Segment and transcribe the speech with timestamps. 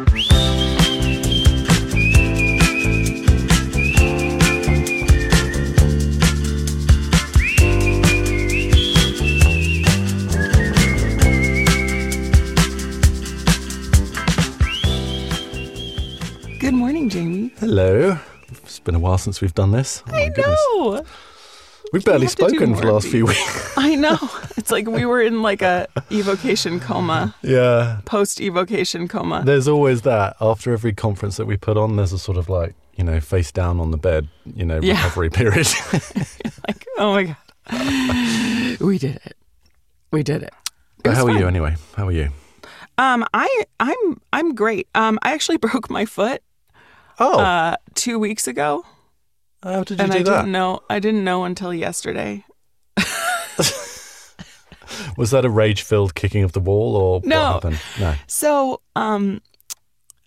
[0.00, 0.08] Good
[16.72, 17.52] morning, Jamie.
[17.58, 18.18] Hello.
[18.50, 20.02] It's been a while since we've done this.
[20.08, 21.04] Oh I know.
[21.92, 23.74] We've barely do spoken for the last few weeks.
[23.76, 24.16] I know.
[24.56, 28.00] It's like we were in like a VOcation coma, yeah.
[28.04, 29.42] post VOcation coma.
[29.44, 30.36] There's always that.
[30.40, 33.50] After every conference that we put on, there's a sort of like, you know, face
[33.50, 34.94] down on the bed, you know, Yeah.
[34.94, 35.66] recovery period.
[36.68, 39.36] like, oh my god, we did it.
[40.12, 40.54] We did it.
[41.04, 41.76] It how are you anyway?
[41.96, 42.30] How are you?
[42.98, 44.86] Um, I I'm I'm great.
[44.94, 46.42] Um, I actually broke my foot
[47.18, 48.84] Oh, uh two weeks ago,
[49.62, 50.36] how did you and do I that?
[50.42, 50.80] didn't know.
[50.88, 52.44] I didn't know until yesterday.
[55.16, 57.42] Was that a rage filled kicking of the wall or No.
[57.42, 57.80] what happened?
[57.98, 58.14] No.
[58.26, 59.40] So, um,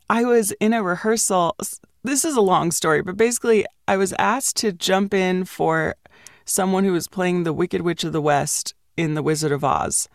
[0.10, 1.56] I was in a rehearsal.
[2.04, 5.96] This is a long story, but basically, I was asked to jump in for
[6.46, 10.08] someone who was playing the Wicked Witch of the West in The Wizard of Oz.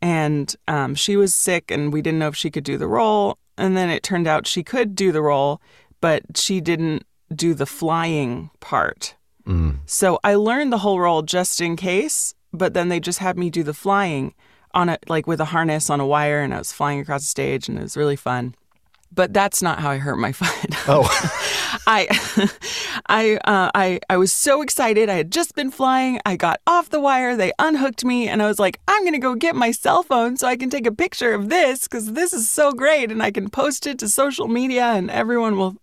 [0.00, 3.38] And um, she was sick, and we didn't know if she could do the role.
[3.58, 5.60] And then it turned out she could do the role,
[6.00, 9.14] but she didn't do the flying part.
[9.46, 9.78] Mm.
[9.86, 13.50] So I learned the whole role just in case, but then they just had me
[13.50, 14.34] do the flying
[14.74, 17.26] on a like with a harness on a wire and I was flying across the
[17.26, 18.54] stage and it was really fun.
[19.14, 20.88] But that's not how I hurt my foot.
[20.88, 21.06] Oh,
[21.86, 22.08] I
[23.06, 25.10] I uh, I I was so excited.
[25.10, 26.20] I had just been flying.
[26.24, 27.36] I got off the wire.
[27.36, 30.36] They unhooked me and I was like, I'm going to go get my cell phone
[30.38, 33.30] so I can take a picture of this cuz this is so great and I
[33.30, 35.76] can post it to social media and everyone will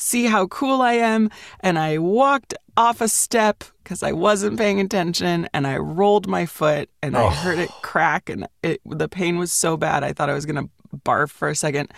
[0.00, 1.30] see how cool I am.
[1.60, 6.46] And I walked off a step because I wasn't paying attention and I rolled my
[6.46, 7.78] foot and I heard it oh.
[7.82, 10.02] crack and it, the pain was so bad.
[10.02, 11.92] I thought I was going to barf for a second.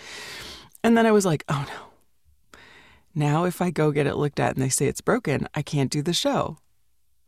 [0.83, 2.59] And then I was like, oh no.
[3.15, 5.91] Now, if I go get it looked at and they say it's broken, I can't
[5.91, 6.57] do the show.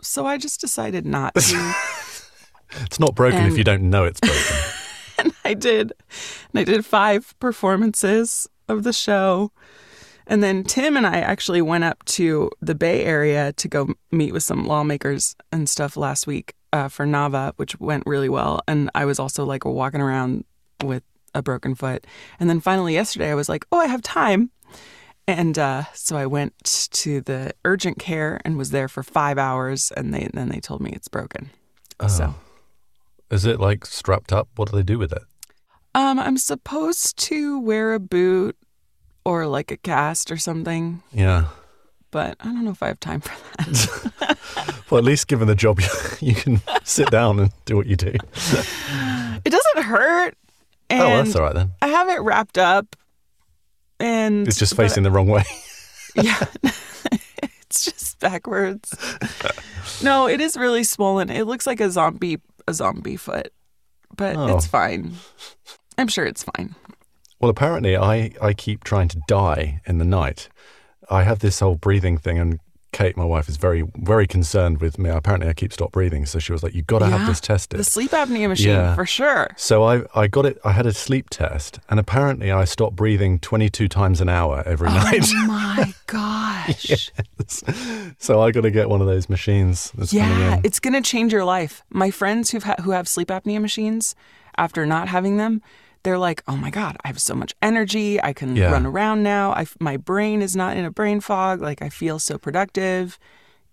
[0.01, 1.41] So I just decided not to.
[2.81, 4.71] it's not broken if you don't know it's broken.
[5.19, 5.93] and I did.
[6.52, 9.52] And I did five performances of the show.
[10.27, 14.33] And then Tim and I actually went up to the Bay Area to go meet
[14.33, 18.61] with some lawmakers and stuff last week uh, for Nava, which went really well.
[18.67, 20.45] And I was also like walking around
[20.83, 21.03] with
[21.33, 22.05] a broken foot.
[22.39, 24.49] And then finally yesterday, I was like, oh, I have time.
[25.27, 26.53] And uh, so I went
[26.91, 29.91] to the urgent care and was there for five hours.
[29.95, 31.49] And they, then they told me it's broken.
[32.08, 32.35] So.
[33.31, 34.49] Is it like strapped up?
[34.55, 35.23] What do they do with it?
[35.95, 38.58] Um, I'm supposed to wear a boot
[39.25, 41.47] or like a cast or something, Yeah.
[42.11, 44.37] but I don't know if I have time for that.
[44.91, 45.81] Well, at least given the job,
[46.21, 48.14] you can sit down and do what you do.
[48.14, 50.35] it doesn't hurt,
[50.91, 51.71] oh, well, that's all right then.
[51.81, 52.95] I have it wrapped up,
[53.99, 55.43] and It's just but- facing the wrong way.
[56.15, 56.45] yeah,
[57.64, 58.95] it's just backwards.
[60.03, 61.31] no, it is really swollen.
[61.31, 62.37] It looks like a zombie,
[62.67, 63.52] a zombie foot,
[64.15, 64.55] but Oh.
[64.55, 65.14] it's fine.
[65.97, 66.75] I'm sure it's fine.
[67.45, 70.50] Well, apparently, I, I keep trying to die in the night.
[71.11, 72.60] I have this whole breathing thing, and
[72.92, 75.11] Kate, my wife, is very, very concerned with me.
[75.11, 76.26] Apparently, I keep stop breathing.
[76.26, 77.80] So she was like, You've got to have this tested.
[77.80, 78.95] The sleep apnea machine Yeah.
[78.95, 79.52] for sure.
[79.58, 83.38] so I, I got it, I had a sleep test, and apparently, I stopped breathing
[83.38, 85.26] 22 times an hour every oh night.
[85.32, 87.12] Oh my gosh.
[88.17, 91.83] so I got to get one of those machines Yeah, it's gonna change your life.
[91.92, 94.16] My friends who've ha- who have sleep apnea machines,
[94.58, 95.62] after not having them,
[96.05, 98.21] they're like, "Oh my god, I have so much energy.
[98.23, 98.71] I can Yeah.
[98.71, 99.52] run around now.
[99.52, 101.60] I my brain is not in a brain fog.
[101.61, 103.20] Like I feel so productive."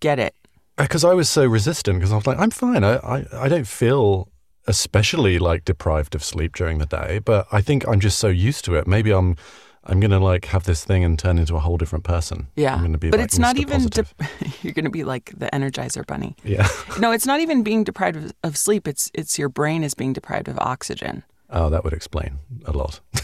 [0.00, 0.34] Get it?
[0.78, 2.82] Uh, because I was so resistant because I was like, I'm fine.
[2.82, 4.28] I, I, I don't feel
[4.66, 8.64] especially like deprived of sleep during the day, but I think I'm just so used
[8.64, 8.86] to it.
[8.86, 9.36] Maybe I'm
[9.84, 12.46] I'm gonna like have this thing and turn into a whole different person.
[12.56, 13.86] Yeah, I'm gonna be but like it's not even.
[13.86, 14.06] De-
[14.62, 16.36] you're gonna be like the Energizer Bunny.
[16.44, 16.68] yeah.
[17.00, 18.86] No, it's not even being deprived of, of sleep.
[18.86, 21.24] It's it's your brain is being deprived of oxygen.
[21.52, 23.00] Oh, that would explain a lot.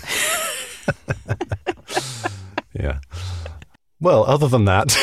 [2.74, 3.00] yeah.
[4.00, 4.96] Well, other than that,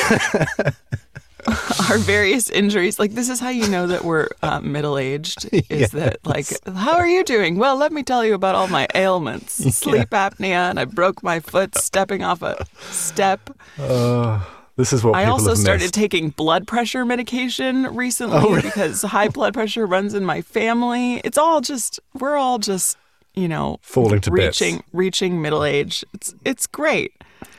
[1.90, 3.00] our various injuries.
[3.00, 5.50] Like this is how you know that we're uh, middle aged.
[5.70, 7.58] Is that like how are you doing?
[7.58, 11.40] Well, let me tell you about all my ailments: sleep apnea, and I broke my
[11.40, 13.50] foot stepping off a step.
[13.80, 14.42] uh,
[14.78, 18.62] this is what I also started taking blood pressure medication recently Oh, really?
[18.62, 21.22] because high blood pressure runs in my family.
[21.24, 22.98] It's all just we're all just
[23.36, 24.62] you know Falling to bits.
[24.62, 26.04] reaching reaching middle age.
[26.14, 27.12] It's it's great.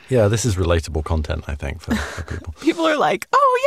[0.09, 2.53] yeah, this is relatable content, I think, for, for people.
[2.61, 3.59] People are like, "Oh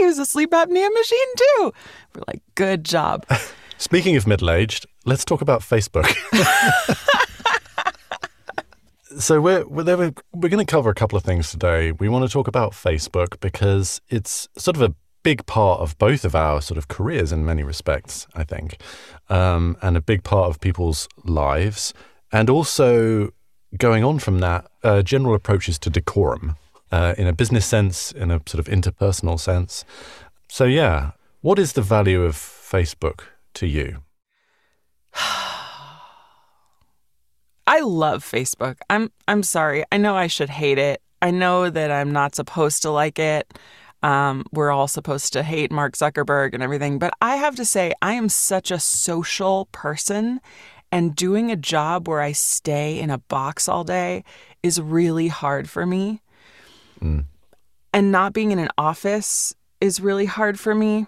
[0.00, 1.72] yeah, I use a sleep apnea machine too."
[2.14, 3.26] We're like, "Good job."
[3.78, 6.06] Speaking of middle aged, let's talk about Facebook.
[9.18, 11.90] So we're we're, we're going to cover a couple of things today.
[11.92, 14.94] We want to talk about Facebook because it's sort of a
[15.26, 18.80] big part of both of our sort of careers in many respects, I think,
[19.28, 21.92] um, and a big part of people's lives,
[22.30, 23.30] and also
[23.76, 26.54] going on from that, uh, general approaches to decorum
[26.92, 29.84] uh, in a business sense, in a sort of interpersonal sense.
[30.48, 33.22] So yeah, what is the value of Facebook
[33.54, 34.04] to you?
[37.66, 38.76] I love Facebook.
[38.88, 39.82] I'm I'm sorry.
[39.90, 41.02] I know I should hate it.
[41.20, 43.58] I know that I'm not supposed to like it.
[44.02, 47.92] Um, we're all supposed to hate Mark Zuckerberg and everything, but I have to say
[48.02, 50.40] I am such a social person
[50.92, 54.22] and doing a job where I stay in a box all day
[54.62, 56.22] is really hard for me.
[57.92, 61.06] And not being in an office is really hard for me.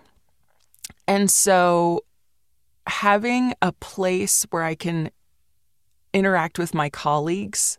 [1.06, 2.04] And so
[2.86, 5.10] having a place where I can
[6.12, 7.78] interact with my colleagues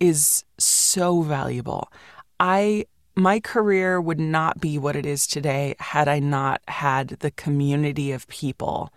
[0.00, 1.90] is so valuable.
[2.38, 2.84] I
[3.16, 8.12] my career would not be what it is today had I not had the community
[8.12, 8.92] of people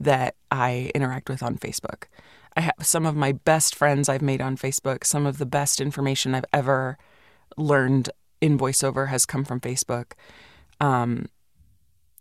[0.00, 2.04] that I interact with on Facebook.
[2.56, 5.04] I have some of my best friends I've made on Facebook.
[5.04, 6.98] Some of the best information I've ever
[7.56, 8.10] learned
[8.40, 10.12] in voiceover has come from Facebook.
[10.80, 11.26] Um,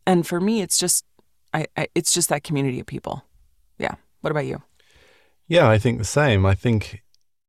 [0.05, 1.05] and for me, it's just
[1.53, 3.23] I, I it's just that community of people.
[3.77, 3.95] Yeah.
[4.21, 4.61] What about you?
[5.47, 6.45] Yeah, I think the same.
[6.45, 7.01] I think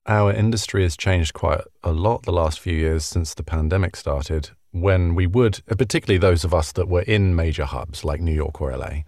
[0.08, 4.50] our industry has changed quite a lot the last few years since the pandemic started.
[4.72, 8.60] When we would, particularly those of us that were in major hubs like New York
[8.60, 9.02] or LA,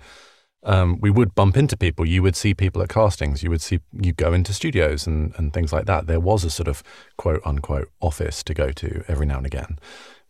[0.62, 2.06] um, we would bump into people.
[2.06, 3.42] You would see people at castings.
[3.42, 6.06] You would see you go into studios and, and things like that.
[6.06, 6.82] There was a sort of
[7.16, 9.78] quote unquote office to go to every now and again.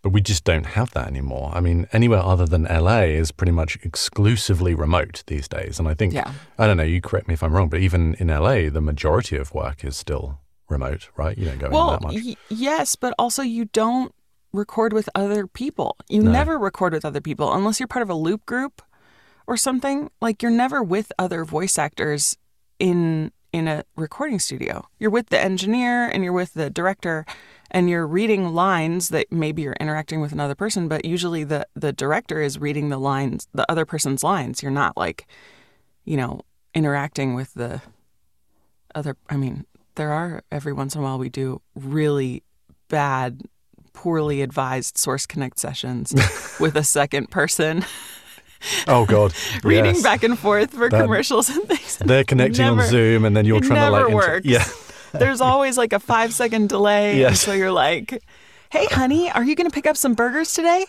[0.02, 1.50] But we just don't have that anymore.
[1.52, 5.78] I mean, anywhere other than LA is pretty much exclusively remote these days.
[5.78, 6.32] And I think, Yeah.
[6.58, 9.36] I don't know, you correct me if I'm wrong, but even in LA, the majority
[9.36, 10.38] of work is still
[10.70, 11.36] remote, right?
[11.36, 12.14] You don't go in that much.
[12.24, 14.14] y- yes, but also you don't
[14.52, 15.96] record with other people.
[16.08, 16.30] You No.
[16.32, 18.82] never record with other people unless you're part of a loop group
[19.46, 20.10] or something.
[20.20, 22.36] Like you're never with other voice actors
[22.78, 24.86] in in a recording studio.
[25.00, 27.26] You're with the engineer and you're with the director
[27.72, 31.92] and you're reading lines that maybe you're interacting with another person, but usually the the
[31.92, 34.62] director is reading the lines, the other person's lines.
[34.62, 35.26] You're not like,
[36.04, 36.40] you know,
[36.74, 37.82] interacting with the
[38.94, 39.66] other I mean,
[40.00, 42.42] there are every once in a while we do really
[42.88, 43.42] bad
[43.92, 46.14] poorly advised source connect sessions
[46.60, 47.84] with a second person
[48.88, 49.34] oh, God.
[49.62, 50.02] reading yes.
[50.02, 51.98] back and forth for That- commercials and things.
[51.98, 54.08] They're connecting on Zoom and then you're trying to like.
[54.08, 54.64] never inter- yeah.
[55.12, 57.18] There's always like a five second delay.
[57.20, 57.42] Yes.
[57.42, 58.22] so you're like,
[58.70, 60.86] hey, honey, are you going to pick up some burgers today?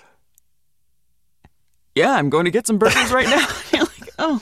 [1.96, 3.46] Yeah, I'm going to get some burgers right now.
[4.20, 4.42] Oh,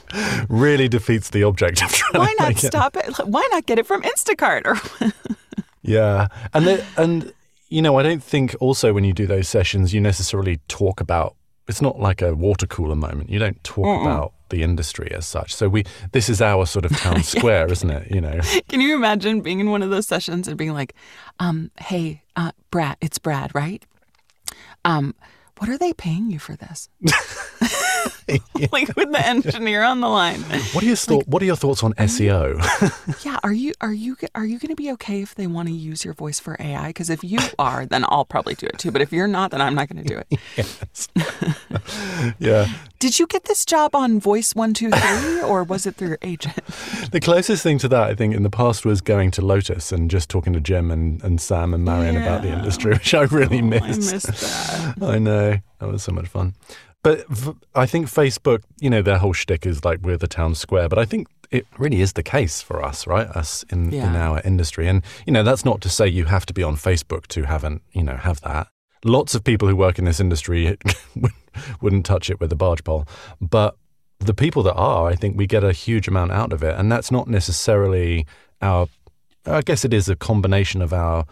[0.50, 2.68] Really defeats the object of trying why not make it.
[2.68, 3.18] stop it?
[3.25, 4.66] Why not get it from Instacart?
[4.66, 5.12] Or
[5.81, 7.33] Yeah, and the, and
[7.69, 11.36] you know, I don't think also when you do those sessions, you necessarily talk about.
[11.68, 13.30] It's not like a water cooler moment.
[13.30, 15.54] You don't talk about the industry as such.
[15.54, 15.83] So we,
[16.13, 18.10] this is our sort of town square, isn't it?
[18.12, 20.95] You know, Can you imagine being in one of those sessions and being like,
[21.39, 23.86] um, hey, uh, Brad, it's Brad, right?
[24.83, 25.13] Um,
[25.60, 26.89] what are they paying you for this?
[28.71, 30.42] like with the engineer on the line.
[30.74, 32.60] what are your thought, What are your thoughts on SEO?
[33.25, 35.74] Yeah, are you are you are you going to be okay if they want to
[35.74, 36.88] use your voice for AI?
[36.88, 38.92] Because if you are, then I'll probably do it too.
[38.92, 40.40] But if you're not, then I'm not going to do it.
[40.56, 41.07] yes.
[42.40, 42.68] yeah,
[42.99, 46.18] Did you get this job on Voice One Two Three, or was it through your
[46.21, 46.64] agent?
[47.11, 50.09] the closest thing to that I think in the past was going to Lotus and
[50.09, 53.57] just talking to Jim and, and Sam and Marion about the industry, which I really
[53.57, 54.11] oh, I missed.
[54.11, 55.04] I missed that.
[55.04, 55.57] I know.
[55.80, 56.56] That was so much fun.
[57.03, 60.56] But v- I think Facebook, you know, their whole shtick is like we're the town
[60.56, 60.89] square.
[60.89, 63.27] But I think it really is the case for us, right?
[63.27, 64.87] Us in, in our industry.
[64.87, 67.63] And, you know, that's not to say you have to be on Facebook to have
[67.63, 68.68] an, you know, have that.
[69.06, 70.77] Lots of people who work in this industry
[71.81, 73.07] wouldn't touch it with a barge pole.
[73.39, 73.77] But
[74.19, 76.75] the people that are, I think we get a huge amount out of it.
[76.77, 78.27] And that's not necessarily
[78.61, 78.87] our,
[79.45, 81.25] I guess it is a combination of our,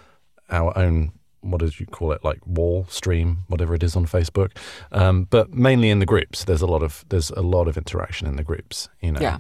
[0.49, 1.11] our own
[1.51, 4.51] what did you call it like wall stream whatever it is on facebook
[4.91, 8.27] um, but mainly in the groups there's a lot of there's a lot of interaction
[8.27, 9.37] in the groups you know Yeah,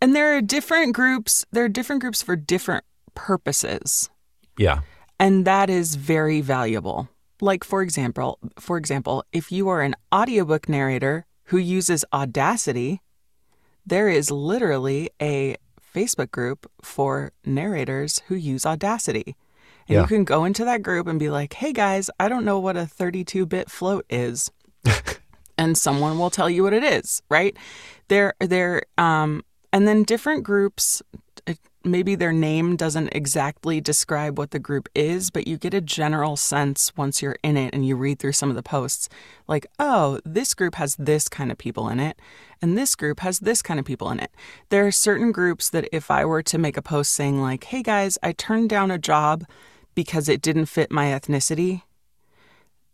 [0.00, 1.44] and there are different groups.
[1.50, 4.10] There are different groups for different purposes.
[4.56, 4.80] yeah
[5.18, 7.08] And that is very valuable.
[7.40, 13.00] Like for example, for example, if you are an audiobook narrator who uses Audacity,
[13.86, 15.56] there is literally a
[15.94, 19.34] Facebook group for narrators who use Audacity.
[19.88, 20.00] And Yeah.
[20.02, 22.76] you can go into that group and be like, "Hey guys, I don't know what
[22.76, 24.50] a 32-bit float is."
[25.58, 27.56] and someone will tell you what it is, right?
[28.08, 29.42] There there um
[29.72, 31.02] and then different groups
[31.46, 31.54] uh,
[31.84, 36.36] maybe their name doesn't exactly describe what the group is, but you get a general
[36.36, 39.08] sense once you're in it and you read through some of the posts
[39.46, 42.18] like, oh, this group has this kind of people in it,
[42.60, 44.30] and this group has this kind of people in it.
[44.68, 47.82] There are certain groups that if I were to make a post saying, like, hey
[47.82, 49.44] guys, I turned down a job
[49.98, 51.82] because it didn't fit my ethnicity,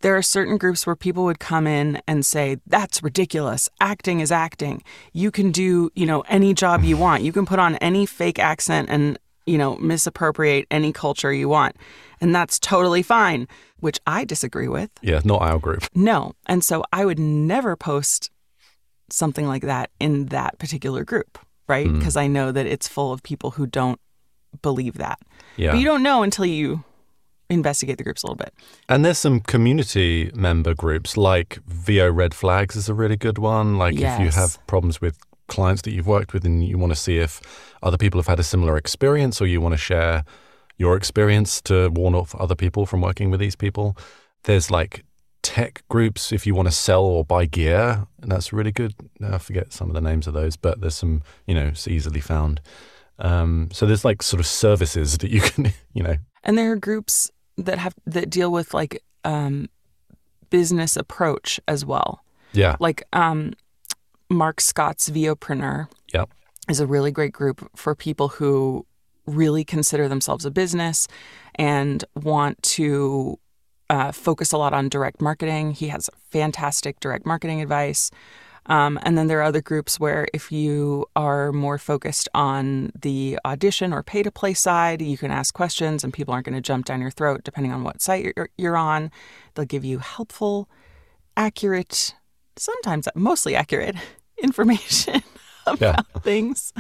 [0.01, 3.69] there are certain groups where people would come in and say, That's ridiculous.
[3.79, 4.83] Acting is acting.
[5.13, 7.23] You can do, you know, any job you want.
[7.23, 11.77] You can put on any fake accent and, you know, misappropriate any culture you want.
[12.23, 13.49] And that's totally fine,
[13.81, 14.89] which I disagree with.
[15.03, 15.85] Yeah, not our group.
[15.95, 16.33] No.
[16.47, 18.31] And so I would never post
[19.11, 21.87] something like that in that particular group, right?
[21.87, 21.99] Mm.
[21.99, 24.01] Because I know that it's full of people who don't
[24.63, 25.19] believe that.
[25.57, 25.73] Yeah.
[25.73, 26.85] But you don't know until you
[27.51, 28.53] investigate the groups a little bit.
[28.89, 33.79] And there's some community member groups like VO Red Flags is a really good one.
[33.79, 36.99] Like if you have problems with clients that you've worked with and you want to
[36.99, 37.41] see if
[37.83, 40.25] other people have had a similar experience or you want to share
[40.77, 43.97] your experience to warn off other people from working with these people.
[44.45, 45.05] There's like
[45.43, 48.95] tech groups if you want to sell or buy gear, and that's really good.
[49.23, 52.21] I forget some of the names of those, but there's some, you know, it's easily
[52.21, 52.61] found.
[53.19, 56.77] Um, so there's like sort of services that you can, you know, And there are
[56.77, 59.69] groups that have that deal with like um,
[60.51, 62.23] business approach as well.
[62.53, 63.53] yeah, Like um,
[64.31, 66.31] Mark Scott's VOpreneur Yep.
[66.69, 68.87] is a really great group for people who
[69.27, 71.09] really consider themselves a business
[71.55, 73.39] and want to
[73.89, 75.73] uh, focus a lot on direct marketing.
[75.73, 78.11] He has fantastic direct marketing advice.
[78.67, 83.39] Um, and then there are other groups where if you are more focused on the
[83.45, 86.63] audition or pay to play side, you can ask questions and people aren't going to
[86.63, 89.11] jump down your throat depending on what site you're, you're on.
[89.55, 90.69] They'll give you helpful,
[91.37, 92.15] accurate,
[92.57, 93.97] sometimes mostly accurate
[94.43, 95.23] information
[95.67, 95.81] about
[96.15, 96.21] Yeah.
[96.23, 96.73] things.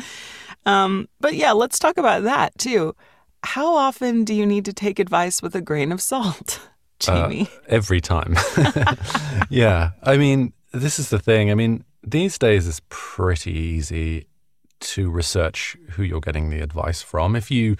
[0.66, 2.94] Um, but yeah, let's talk about that too.
[3.42, 6.60] How often do you need to take advice with a grain of salt,
[7.06, 7.48] Uh, Jamie?
[7.68, 8.36] every time.
[9.50, 9.90] yeah.
[10.02, 11.50] I mean, this is the thing.
[11.50, 14.26] I mean, these days it's pretty easy
[14.80, 17.36] to research who you're getting the advice from.
[17.36, 17.76] If you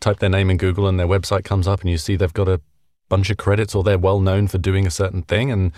[0.00, 2.48] type their name in Google and their website comes up and you see they've got
[2.48, 2.60] a
[3.08, 5.72] bunch of credits or they're well known for doing a certain thing and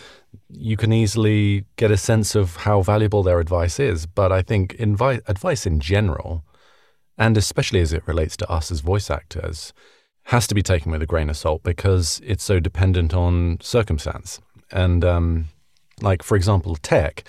[0.48, 4.06] you can easily get a sense of how valuable their advice is.
[4.06, 6.44] But I think invi- advice in general,
[7.18, 9.72] and especially as it relates to us as voice actors,
[10.24, 14.40] has to be taken with a grain of salt because it's so dependent on circumstance.
[14.70, 15.46] And um,
[16.02, 17.24] like, for example, tech,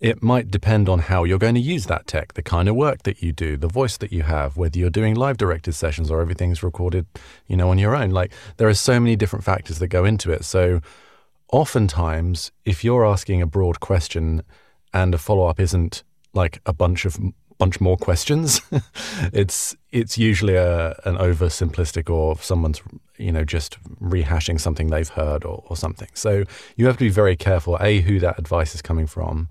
[0.00, 3.02] it might depend on how you're going to use that tech, the kind of work
[3.02, 6.22] that you do, the voice that you have, whether you're doing live directed sessions or
[6.22, 7.06] everything's recorded,
[7.46, 8.10] you know, on your own.
[8.10, 10.44] Like, there are so many different factors that go into it.
[10.44, 10.80] So,
[11.52, 14.42] oftentimes, if you're asking a broad question
[14.94, 17.18] and a follow up isn't like a bunch of
[17.60, 18.60] bunch more questions,
[19.32, 22.80] it's it's usually a an oversimplistic or someone's
[23.18, 26.08] you know just rehashing something they've heard or, or something.
[26.14, 26.44] So
[26.76, 29.48] you have to be very careful a who that advice is coming from,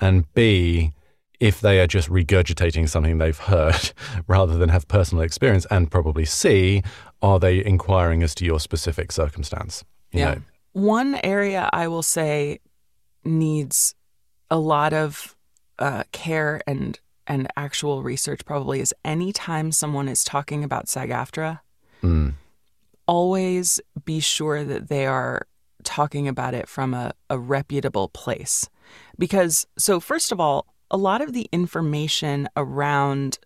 [0.00, 0.92] and b
[1.40, 3.92] if they are just regurgitating something they've heard
[4.28, 6.82] rather than have personal experience, and probably c
[7.20, 9.84] are they inquiring as to your specific circumstance?
[10.12, 10.34] You Yeah.
[10.34, 10.40] know?
[10.72, 12.58] One area I will say
[13.24, 13.94] needs
[14.50, 15.36] a lot of
[15.78, 21.60] uh, care and and actual research probably is anytime someone is talking about SAG-AFTRA,
[22.02, 22.34] Mm.
[23.06, 25.46] always be sure that they are
[25.84, 28.68] talking about it from a, a reputable place.
[29.18, 33.38] Because, so first of all, a lot of the information around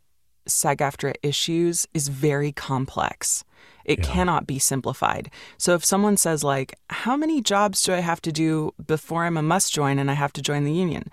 [0.46, 3.44] SAG AFTRA issues is very complex.
[3.84, 4.04] It Yeah.
[4.12, 5.30] cannot be simplified.
[5.58, 9.36] So if someone says, like, how many jobs do I have to do before I'm
[9.36, 11.10] a must join and I have to join the union?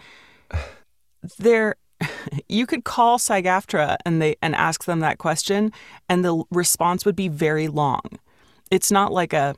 [1.37, 1.75] There,
[2.49, 5.71] you could call SAG AFTRA and they and ask them that question,
[6.09, 8.01] and the response would be very long.
[8.71, 9.55] It's not like a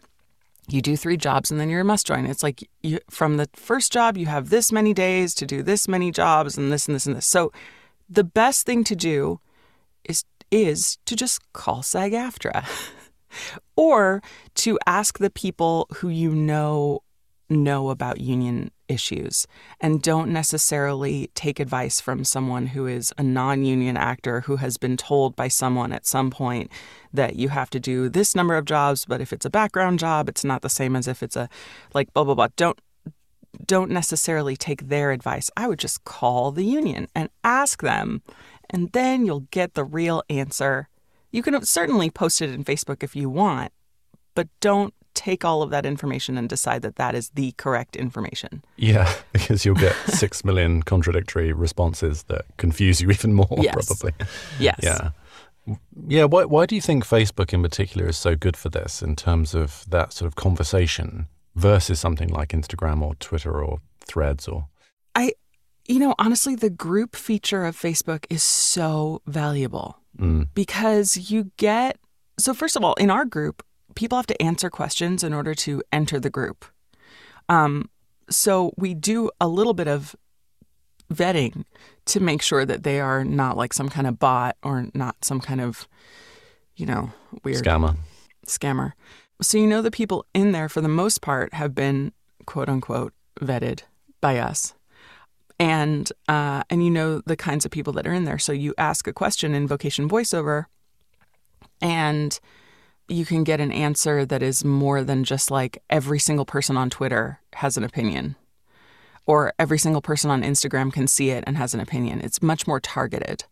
[0.67, 2.25] you do three jobs and then you're a must join.
[2.25, 5.87] It's like you, from the first job, you have this many days to do this
[5.87, 7.27] many jobs and this and this and this.
[7.27, 7.51] So
[8.09, 9.39] the best thing to do
[10.03, 12.65] is is to just call SAG AFTRA
[13.75, 14.21] or
[14.55, 17.01] to ask the people who you know
[17.49, 19.47] know about union issues
[19.81, 24.95] and don't necessarily take advice from someone who is a non-union actor who has been
[24.95, 26.71] told by someone at some point
[27.13, 30.29] that you have to do this number of jobs but if it's a background job
[30.29, 31.49] it's not the same as if it's a
[31.93, 32.47] like blah blah blah.
[32.55, 32.79] Don't
[33.65, 35.49] don't necessarily take their advice.
[35.55, 38.21] I would just call the union and ask them
[38.69, 40.89] and then you'll get the real answer.
[41.31, 43.71] You can certainly post it in facebook if you want
[44.35, 48.63] but don't take all of that information and decide that that is the correct information.
[48.75, 53.73] Yeah, because you'll get six million contradictory responses that confuse you even more, Yes.
[53.87, 54.13] probably.
[54.59, 54.79] Yes.
[54.83, 55.09] Yeah.
[56.07, 59.15] Yeah, why, why do you think Facebook in particular is so good for this in
[59.15, 64.67] terms of that sort of conversation versus something like Instagram or Twitter or Threads or
[65.15, 65.33] I
[65.87, 71.97] you know, honestly the group feature of Facebook is so valuable mm, because you get
[72.37, 73.63] so first of all, in our group,
[73.95, 76.65] people have to answer questions in order to enter the group.
[77.49, 77.89] Um
[78.29, 80.15] so we do a little bit of
[81.13, 81.63] vetting
[82.05, 85.39] to make sure that they are not like some kind of bot or not some
[85.39, 85.87] kind of
[86.75, 87.11] you know,
[87.43, 87.95] weird scammer?
[88.45, 88.93] scammer.
[89.41, 92.11] So you know the people in there for the most part have been
[92.45, 93.81] quote unquote vetted
[94.21, 94.73] by us.
[95.57, 98.39] And uh, and you know the kinds of people that are in there.
[98.39, 100.65] So you ask a question in VOcation voiceover
[101.81, 102.37] and
[103.07, 106.89] you can get an answer that is more than just like every single person on
[106.89, 108.35] Twitter has an opinion.
[109.27, 112.21] Or every single person on Instagram can see it and has an opinion.
[112.21, 113.45] It's much more targeted.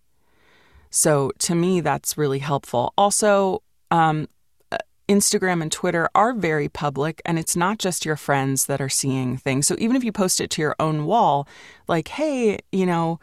[0.91, 2.93] So to me, that's really helpful.
[2.97, 4.27] Also, um,
[4.71, 4.77] uh,
[5.09, 9.37] Instagram and Twitter are very public, and it's not just your friends that are seeing
[9.37, 9.65] things.
[9.65, 11.47] So even if you post it to your own wall,
[11.87, 13.19] like, hey, you know,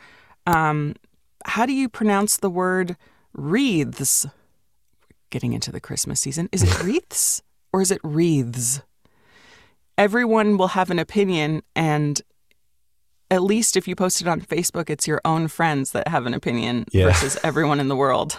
[0.46, 0.96] um,
[1.44, 2.96] how do you pronounce the word
[3.32, 4.26] wreaths?
[5.30, 6.48] Getting into the Christmas season.
[6.52, 8.82] Is it wreaths or is it wreaths?
[9.96, 12.20] Everyone will have an opinion, and
[13.30, 16.34] at least if you post it on Facebook, it's your own friends that have an
[16.34, 17.06] opinion Yeah.
[17.08, 18.36] versus everyone in the world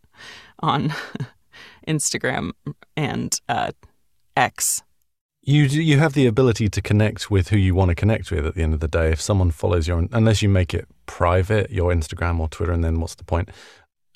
[0.60, 0.92] on
[1.86, 2.52] Instagram
[2.96, 3.72] and uh,
[4.36, 4.82] X.
[5.42, 8.46] You do- you have the ability to connect with who you want to connect with
[8.46, 9.12] at the end of the day.
[9.12, 12.98] If someone follows your, unless you make it private, your Instagram or Twitter, and then
[12.98, 13.50] what's the point?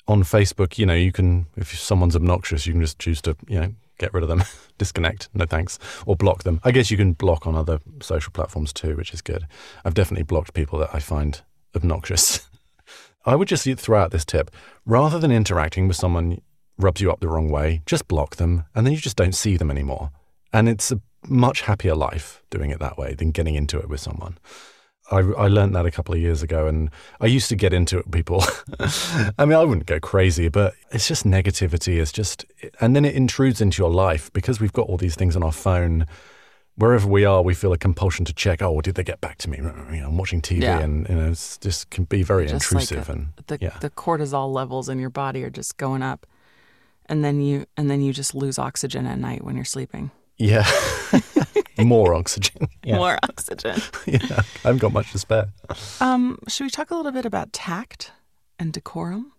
[0.09, 3.59] On Facebook, you know, you can if someone's obnoxious, you can just choose to you
[3.59, 4.43] know get rid of them,
[4.77, 6.59] disconnect, no thanks, or block them.
[6.63, 9.45] I guess you can block on other social platforms too, which is good.
[9.85, 11.41] I've definitely blocked people that I find
[11.75, 12.49] obnoxious.
[13.25, 14.49] I would just throw out this tip:
[14.85, 16.41] rather than interacting with someone
[16.79, 19.57] rubs you up the wrong way, just block them, and then you just don't see
[19.57, 20.11] them anymore.
[20.51, 23.99] And it's a much happier life doing it that way than getting into it with
[23.99, 24.37] someone.
[25.11, 27.97] I, I learned that a couple of years ago, and I used to get into
[27.97, 28.43] it with people.
[29.37, 31.99] I mean, I wouldn't go crazy, but it's just negativity.
[32.01, 32.45] It's just,
[32.79, 35.51] and then it intrudes into your life because we've got all these things on our
[35.51, 36.05] phone.
[36.75, 38.61] Wherever we are, we feel a compulsion to check.
[38.61, 39.57] Oh, did they get back to me?
[39.57, 40.79] You know, I'm watching TV, Yeah.
[40.79, 43.09] and you know, it's just can be very Just like intrusive.
[43.09, 46.25] a- and The, yeah, the cortisol levels in your body are just going up,
[47.07, 50.11] and then you and then you just lose oxygen at night when you're sleeping.
[50.39, 50.65] Yeah,
[51.77, 52.69] more oxygen.
[52.81, 52.95] Yeah.
[52.95, 53.81] More oxygen.
[54.05, 55.49] yeah, I haven't got much to spare.
[55.99, 58.13] Um, should we talk a little bit about tact
[58.57, 59.33] and decorum?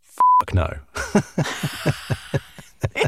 [0.00, 0.78] Fuck no.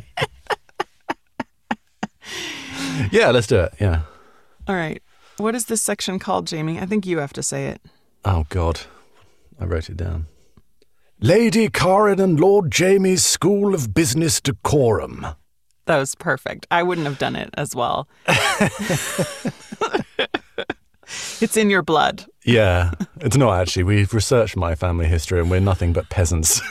[3.11, 3.73] yeah, let's do it.
[3.81, 4.03] Yeah.
[4.69, 5.03] All right.
[5.39, 6.79] What is this section called, Jamie?
[6.79, 7.81] I think you have to say it.
[8.27, 8.83] Oh God,
[9.59, 10.27] I wrote it down.
[11.19, 15.27] Lady Carin and Lord Jamie's School of Business Decorum.
[15.87, 16.67] That was perfect.
[16.71, 18.09] I wouldn't have done it as well.
[21.41, 22.25] it's in your blood.
[22.45, 23.85] Yeah, it's not actually.
[23.85, 26.61] We've researched my family history, and we're nothing but peasants.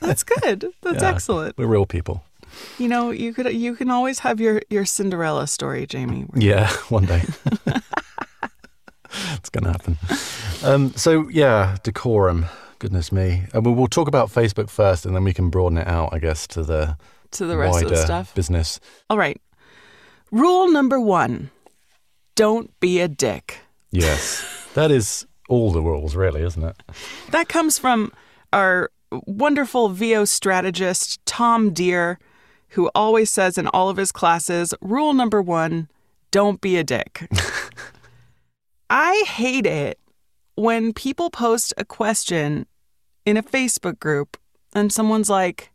[0.00, 0.66] That's good.
[0.82, 1.10] That's Yeah.
[1.10, 1.56] excellent.
[1.58, 2.24] we're real people.
[2.78, 6.26] You know, you could you can always have your your Cinderella story, Jamie.
[6.34, 7.22] Yeah, one day.
[9.34, 9.98] it's going to happen.
[10.64, 12.46] Um, so, yeah, decorum.
[12.78, 13.44] Goodness me.
[13.52, 16.10] Uh, and we'll, we'll talk about Facebook first, and then we can broaden it out,
[16.12, 16.96] I guess, to the,
[17.32, 18.34] To the rest of the stuff.
[18.34, 18.80] business.
[19.10, 19.40] All right.
[20.30, 21.50] Rule number one:
[22.34, 23.58] Don't be a dick.
[23.90, 26.76] Yes, that is all the rules, really, isn't it?
[27.30, 28.12] That comes from
[28.52, 28.90] our
[29.26, 32.18] wonderful VO strategist, Tom Dheere,
[32.70, 35.88] who always says in all of his classes rule number one
[36.30, 37.26] don't be a dick.
[38.90, 39.98] I hate it
[40.58, 42.66] when people post a question
[43.24, 44.36] in a Facebook group
[44.74, 45.70] and someone's like,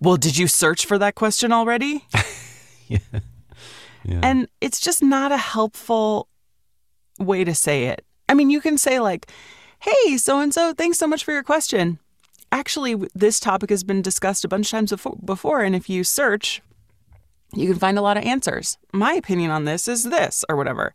[0.00, 2.04] Well, did you search for that question already?
[4.04, 4.20] Yeah.
[4.22, 6.28] And it's just not a helpful
[7.18, 8.06] way to say it.
[8.26, 9.30] I mean, you can say, like,
[9.80, 11.98] hey, so and so, thanks so much for your question.
[12.50, 16.62] Actually, this topic has been discussed a bunch of times before, and if you search,
[17.52, 18.78] you can find a lot of answers.
[18.94, 20.94] My opinion on this is this, or whatever.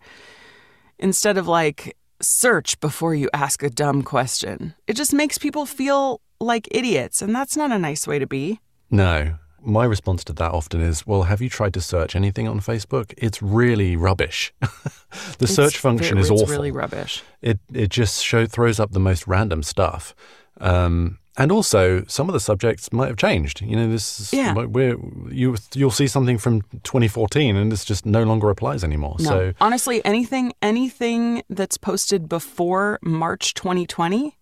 [0.98, 4.74] Instead of like, search before you ask a dumb question.
[4.88, 8.60] It just makes people feel like idiots, and that's not a nice way to be.
[8.90, 9.36] No.
[9.66, 13.14] My response to that often is, well, have you tried to search anything on Facebook?
[13.18, 14.54] It's really rubbish.
[15.38, 16.54] the search function is it's awful.
[16.54, 17.24] really rubbish.
[17.42, 20.14] it it just show throws up the most random stuff.
[20.60, 23.62] Um, and also, some of the subjects might have changed.
[23.62, 24.54] You know, this is, Yeah.
[24.54, 24.98] we're,
[25.32, 29.16] you you'll see something from 2014, and this just no longer applies anymore.
[29.20, 34.38] No, So honestly, anything anything that's posted before March 2020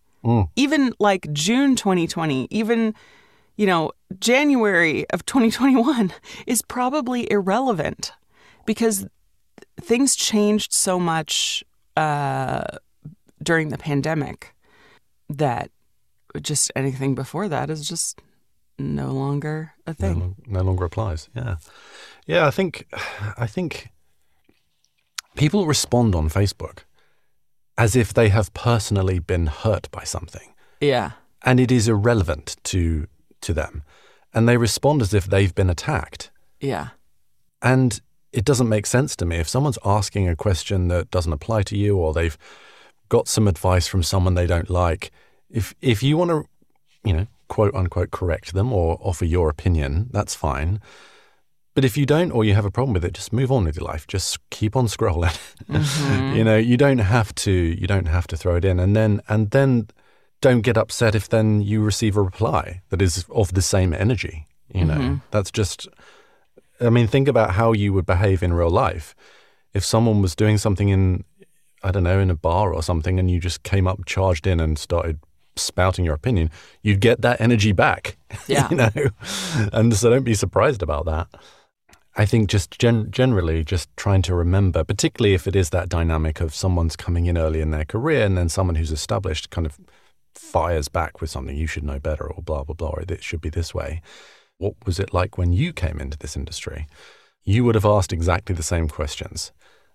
[0.55, 2.93] Even like June 2020, even,
[3.55, 6.13] you know, January of 2021
[6.45, 8.11] is probably irrelevant
[8.65, 9.07] because
[9.79, 11.63] things changed so much
[11.97, 12.63] uh,
[13.41, 14.53] during the pandemic
[15.29, 15.71] that
[16.41, 18.21] just anything before that is just
[18.79, 20.19] no longer a thing.
[20.19, 21.29] lo- no longer applies.
[21.35, 21.57] Yeah,
[22.25, 22.47] yeah.
[22.47, 22.87] I think,
[23.37, 23.89] I think
[25.35, 26.79] people respond on Facebook
[27.77, 31.11] as if they have personally been hurt by something, Yeah.
[31.43, 33.07] and it is irrelevant to
[33.41, 33.83] to them,
[34.35, 36.89] and they respond as if they've been attacked, Yeah.
[37.61, 37.99] and
[38.31, 41.75] it doesn't make sense to me if someone's asking a question that doesn't apply to
[41.77, 42.37] you, or they've
[43.09, 45.11] got some advice from someone they don't like.
[45.51, 46.45] If if you want to,
[47.03, 50.79] you know, quote unquote correct them or offer your opinion, that's fine.
[51.73, 53.77] But if you don't or you have a problem with it, just move on with
[53.77, 54.05] your life.
[54.05, 55.37] Just keep on scrolling.
[55.69, 56.43] you mm-hmm.
[56.43, 59.51] know, you don't have to you don't have to throw it in and then and
[59.51, 59.87] then
[60.41, 64.47] don't get upset if then you receive a reply that is of the same energy.
[64.73, 65.15] You know, mm-hmm.
[65.31, 65.87] that's just
[66.81, 69.15] I mean, think about how you would behave in real life.
[69.73, 71.23] If someone was doing something in,
[71.83, 74.59] I don't know, in a bar or something, and you just came up, charged in,
[74.59, 75.19] and started
[75.61, 76.49] spouting your opinion,
[76.81, 78.17] you'd get that energy back.
[78.47, 78.69] Yeah.
[78.69, 78.89] you know,
[79.73, 81.27] and so don't be surprised about that.
[82.15, 86.39] I think just gen- generally, just trying to remember, particularly if it is that dynamic
[86.39, 89.77] of someone's coming in early in their career, and then someone who's established kind of
[90.33, 93.41] fires back with something you should know better, or blah blah blah, or it should
[93.41, 94.01] be this way
[94.61, 96.87] what was it like when you came into this industry?
[97.43, 99.51] You would have asked exactly the same questions.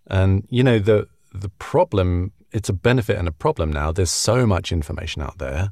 [0.08, 3.92] And you know the the problem it's a benefit and a problem now.
[3.92, 5.70] There's so much information out there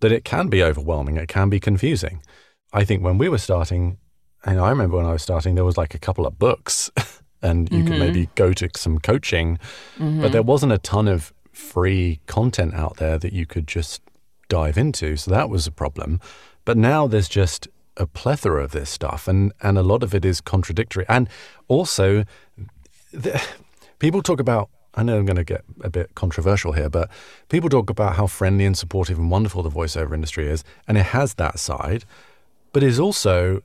[0.00, 2.22] that it can be overwhelming, it can be confusing.
[2.72, 3.96] I think when we were starting,
[4.44, 6.90] and I remember when I was starting there was like a couple of books
[7.42, 8.34] and you could maybe mm-hmm.
[8.34, 9.58] go to some coaching,
[9.98, 10.48] but there mm-hmm.
[10.48, 14.02] wasn't a ton of free content out there that you could just
[14.48, 15.16] dive into.
[15.16, 16.20] So that was a problem.
[16.66, 20.24] But now there's just a plethora of this stuff, and, and a lot of it
[20.24, 21.06] is contradictory.
[21.08, 21.28] And
[21.68, 22.24] also,
[23.12, 23.42] the,
[23.98, 27.10] people talk about, I know I'm going to get a bit controversial here, but
[27.48, 31.06] people talk about how friendly and supportive and wonderful the voiceover industry is, and it
[31.06, 32.04] has that side,
[32.72, 33.62] but is also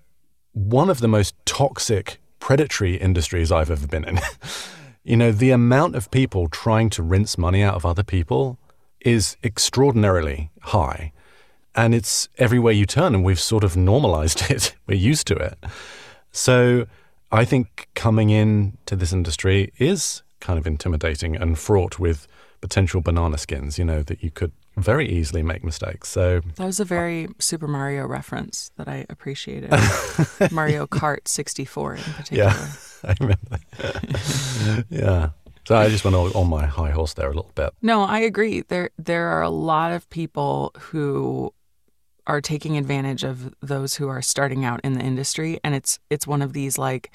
[0.54, 4.20] one of the most toxic, predatory industries I've ever been in.
[5.04, 8.58] you know, the amount of people trying to rinse money out of other people
[9.02, 11.12] is extraordinarily high.
[11.76, 14.76] And it's everywhere you turn, and we've sort of normalized it.
[14.88, 15.58] We're used to it.
[16.32, 16.88] So
[17.32, 22.28] I think coming in to this industry is kind of intimidating and fraught with
[22.62, 26.10] potential banana skins, you know, that you could very easily make mistakes.
[26.10, 29.71] So That was a very Super Mario reference that I appreciated.
[30.52, 32.43] Mario Kart 64 in particular.
[32.43, 32.71] Yeah,
[33.04, 34.86] I remember.
[34.89, 35.30] yeah.
[35.67, 37.71] So I just went on, on my high horse there a little bit.
[37.82, 38.62] No, I agree.
[38.62, 41.54] There there are a lot of people who
[42.26, 46.26] are taking advantage of those who are starting out in the industry and it's it's
[46.28, 47.12] one of these like,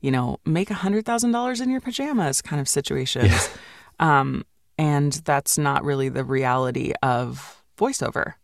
[0.00, 3.50] you know, make a hundred thousand dollars in your pajamas kind of situations.
[3.98, 4.44] Um,
[4.78, 8.34] and that's not really the reality of voiceover.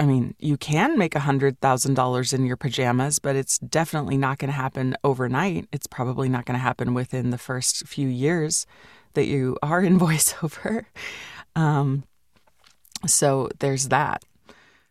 [0.00, 4.16] I mean, you can make a hundred thousand dollars in your pajamas, but it's definitely
[4.16, 5.68] not going to happen overnight.
[5.72, 8.66] It's probably not going to happen within the first few years
[9.12, 10.86] that you are in voiceover.
[11.54, 12.04] Um,
[13.06, 14.24] so there's that.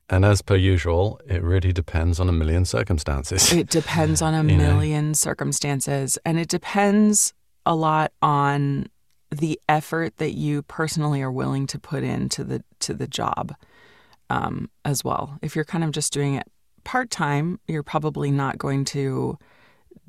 [0.10, 3.54] And as per usual, it really depends on a million circumstances.
[3.54, 4.74] It depends on a You know.
[4.74, 7.34] million circumstances, and it depends
[7.66, 8.88] a lot on
[9.30, 13.54] the effort that you personally are willing to put into the to the job
[14.30, 15.38] um, as well.
[15.42, 16.48] If you're kind of just doing it
[16.84, 19.38] part time, you're probably not going to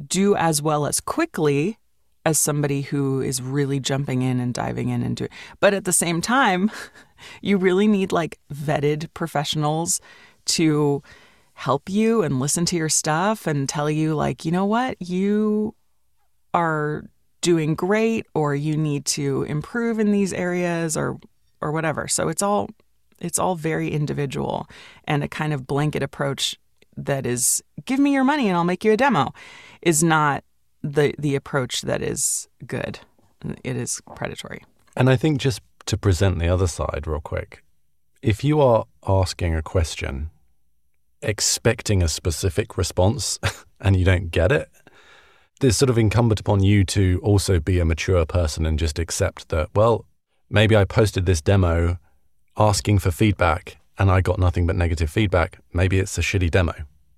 [0.07, 1.79] do as well as quickly
[2.27, 5.31] as somebody who is really jumping in and diving in and doing.
[5.59, 6.71] But at the same time,
[7.43, 10.01] you really need like vetted professionals
[10.47, 11.03] to
[11.55, 15.75] help you and listen to your stuff and tell you like, you know what, you
[16.53, 17.05] are
[17.41, 21.19] doing great or you need to improve in these areas or
[21.63, 22.09] or whatever.
[22.09, 22.71] So it's all
[23.21, 24.67] it's all very individual
[25.05, 26.57] and a kind of blanket approach
[26.97, 29.33] that is give me your money and I'll make you a demo
[29.83, 30.45] is not
[30.83, 33.01] the the approach that is good.
[33.65, 34.65] It is predatory.
[34.97, 37.65] And I think just to present the other side real quick,
[38.23, 40.31] if you are asking a question
[41.23, 43.39] expecting a specific response
[43.81, 44.69] and you don't get it,
[45.61, 49.49] there's sort of incumbent upon you to also be a mature person and just accept
[49.51, 50.07] that, well,
[50.49, 51.99] maybe I posted this demo
[52.57, 55.59] asking for feedback and I got nothing but negative feedback.
[55.73, 56.73] Maybe it's a shitty demo.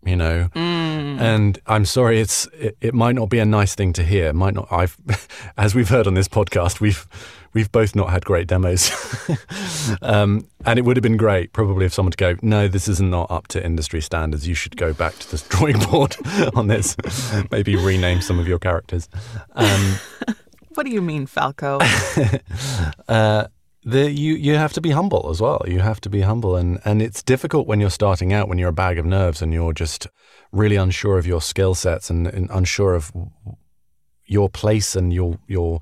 [0.04, 0.48] You know.
[0.54, 4.26] And I'm sorry, it's it, it might not be a nice thing to hear.
[4.28, 4.68] It might not.
[4.70, 4.96] I've,
[5.56, 7.06] as we've heard on this podcast, we've
[7.52, 8.90] we've both not had great demos.
[10.02, 13.00] um, and it would have been great, probably, if someone to go, no, this is
[13.00, 14.48] not up to industry standards.
[14.48, 16.16] You should go back to the drawing board
[16.56, 16.96] on this.
[17.50, 19.08] Maybe rename some of your characters.
[19.54, 19.96] Um,
[20.74, 21.78] What do you mean, Falco?
[23.06, 23.46] uh,
[23.84, 25.62] the, you you have to be humble as well.
[25.66, 28.68] You have to be humble, and and it's difficult when you're starting out, when you're
[28.68, 30.06] a bag of nerves, and you're just
[30.52, 33.10] really unsure of your skill sets and, and unsure of
[34.26, 35.80] your place and your your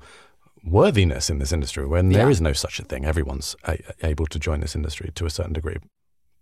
[0.63, 1.85] worthiness in this industry.
[1.85, 2.31] When there Yeah.
[2.31, 5.53] is no such a thing, everyone's a, able to join this industry to a certain
[5.53, 5.77] degree.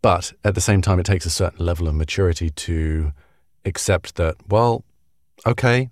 [0.01, 3.11] But at the same time, it takes a certain level of maturity to
[3.65, 4.35] accept that.
[4.47, 4.83] Well,
[5.45, 5.89] okay,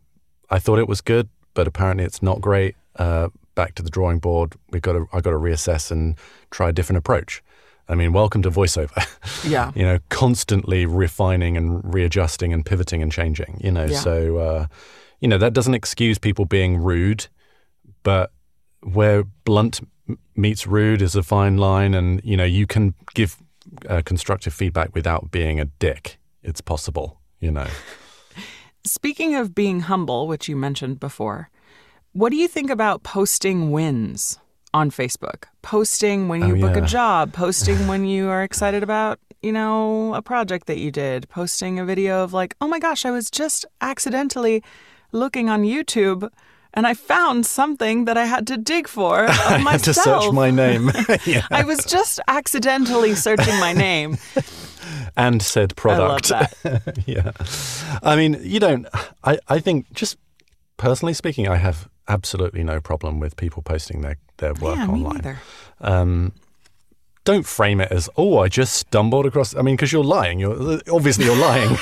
[0.49, 2.75] I thought it was good, but apparently it's not great.
[2.95, 4.53] Uh, back to the drawing board.
[4.71, 5.07] We've got to.
[5.11, 6.15] I got to reassess and
[6.51, 7.43] try a different approach.
[7.89, 8.95] I mean, welcome to voiceover.
[9.49, 9.71] yeah.
[9.75, 13.59] you know, constantly refining and readjusting and pivoting and changing.
[13.63, 13.99] You know, Yeah.
[13.99, 14.67] so uh,
[15.19, 17.27] you know that doesn't excuse people being rude,
[18.03, 18.31] but
[18.83, 19.81] where blunt
[20.35, 23.37] meets rude is a fine line, and you know you can give
[23.89, 26.19] uh, constructive feedback without being a dick.
[26.43, 27.19] It's possible.
[27.39, 27.67] You know.
[28.85, 31.49] Speaking of being humble, which you mentioned before,
[32.13, 34.39] what do you think about posting wins
[34.73, 35.45] on Facebook?
[35.61, 40.13] Posting when you Oh, book a job, posting when you are excited about, you know,
[40.15, 43.29] a project that you did, posting a video of like, oh my gosh, I was
[43.29, 44.63] just accidentally
[45.11, 46.29] looking on YouTube
[46.73, 49.71] and I found something that I had to dig for of I myself.
[49.71, 50.91] had to search my name
[51.25, 51.45] yeah.
[51.51, 54.17] I was just accidentally searching my name.
[55.15, 56.63] and said I love product.
[56.63, 57.03] that.
[57.07, 57.31] yeah.
[58.03, 58.87] I mean, you don't.
[59.23, 60.17] I, I think, just
[60.77, 65.37] personally speaking, I have absolutely no problem with people posting their, their work yeah, online.
[65.81, 66.33] Um,
[67.27, 69.53] don't frame it as, oh, I just stumbled across.
[69.53, 70.39] I mean, because you're lying.
[70.39, 71.77] You're obviously you're lying.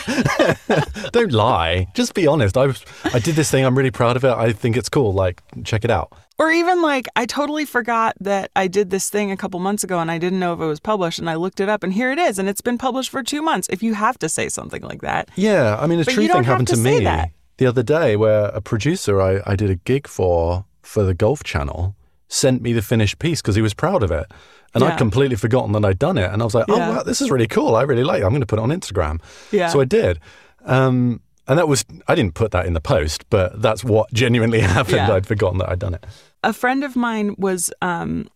[1.12, 1.88] don't lie.
[1.94, 2.58] Just be honest.
[2.58, 2.74] I
[3.14, 3.64] I did this thing.
[3.64, 4.32] I'm really proud of it.
[4.32, 5.14] I think it's cool.
[5.14, 6.12] Like, check it out.
[6.40, 10.00] Or even like, I totally forgot that I did this thing a couple months ago
[10.00, 12.12] and I didn't know if it was published and I looked it up and here
[12.12, 13.68] it is and it's been published for two months.
[13.70, 15.30] If you have to say something like that.
[15.36, 17.30] Yeah, I mean, a But true thing happened to to, me that.
[17.58, 21.44] The other day where a producer I, I did a gig for for the Golf
[21.44, 21.96] Channel
[22.28, 24.26] sent me the finished piece because he was proud of it.
[24.74, 24.90] And Yeah.
[24.92, 26.30] I'd completely forgotten that I'd done it.
[26.32, 26.90] And I was like, oh, Yeah.
[26.90, 27.76] wow, this is really cool.
[27.76, 28.26] I really like it.
[28.26, 29.22] I'm going to put it on Instagram.
[29.52, 29.70] Yeah.
[29.70, 30.20] So I did.
[30.66, 34.60] Um, and that was, I didn't put that in the post, but that's what genuinely
[34.76, 34.96] happened.
[34.98, 35.14] Yeah.
[35.14, 36.06] I'd forgotten that I'd done it.
[36.44, 38.28] a friend of mine was um,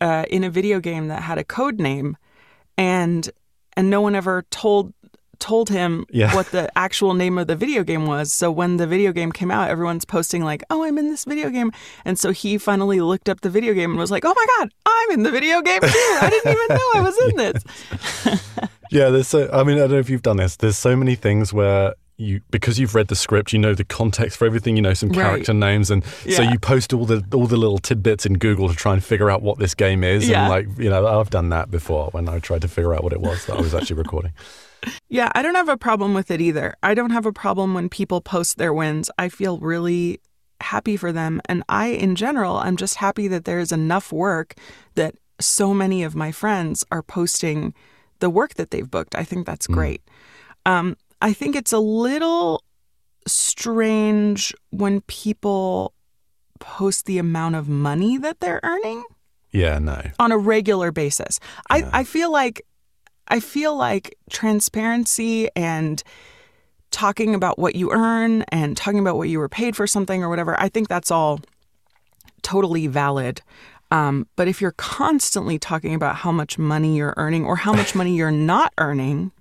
[0.00, 2.16] uh, in a video game that had a code name,
[2.76, 3.30] and
[3.78, 4.92] and no one ever told
[5.38, 6.34] told him Yeah.
[6.34, 8.32] what the actual name of the video game was.
[8.32, 11.50] So when the video game came out, everyone's posting like, "Oh, I'm in this video
[11.50, 11.72] game,"
[12.04, 14.70] and so he finally looked up the video game and was like, "Oh my god,
[14.86, 15.88] I'm in the video game too!
[16.22, 18.50] I didn't even know I was in this."
[18.92, 19.50] Yeah, there's so.
[19.52, 20.54] I mean, I don't know if you've done this.
[20.56, 24.38] There's so many things where you, because you've read the script, you know the context
[24.38, 24.76] for everything.
[24.76, 25.16] You know some Right.
[25.24, 28.76] character names, and so you post all the all the little tidbits in Google to
[28.76, 30.28] try and figure out what this game is.
[30.28, 30.42] Yeah.
[30.42, 33.12] And like, you know, I've done that before when I tried to figure out what
[33.12, 34.32] it was that I was actually recording.
[35.08, 36.74] Yeah, I don't have a problem with it either.
[36.82, 39.10] I don't have a problem when people post their wins.
[39.18, 40.20] I feel really
[40.60, 41.40] happy for them.
[41.48, 44.54] And I, in general, I'm just happy that there is enough work
[44.94, 47.74] that so many of my friends are posting
[48.20, 49.14] the work that they've booked.
[49.14, 50.02] I think that's great.
[50.64, 52.62] Um, I think it's a little
[53.26, 55.92] strange when people
[56.58, 59.04] post the amount of money that they're earning
[59.52, 60.00] Yeah, no.
[60.18, 61.38] on a regular basis.
[61.68, 62.62] I, I feel like
[63.28, 66.02] I feel like transparency and
[66.90, 70.28] talking about what you earn and talking about what you were paid for something or
[70.28, 71.40] whatever, I think that's all
[72.42, 73.42] totally valid.
[73.90, 77.94] Um, but if you're constantly talking about how much money you're earning or how much
[77.94, 79.32] money you're not earning,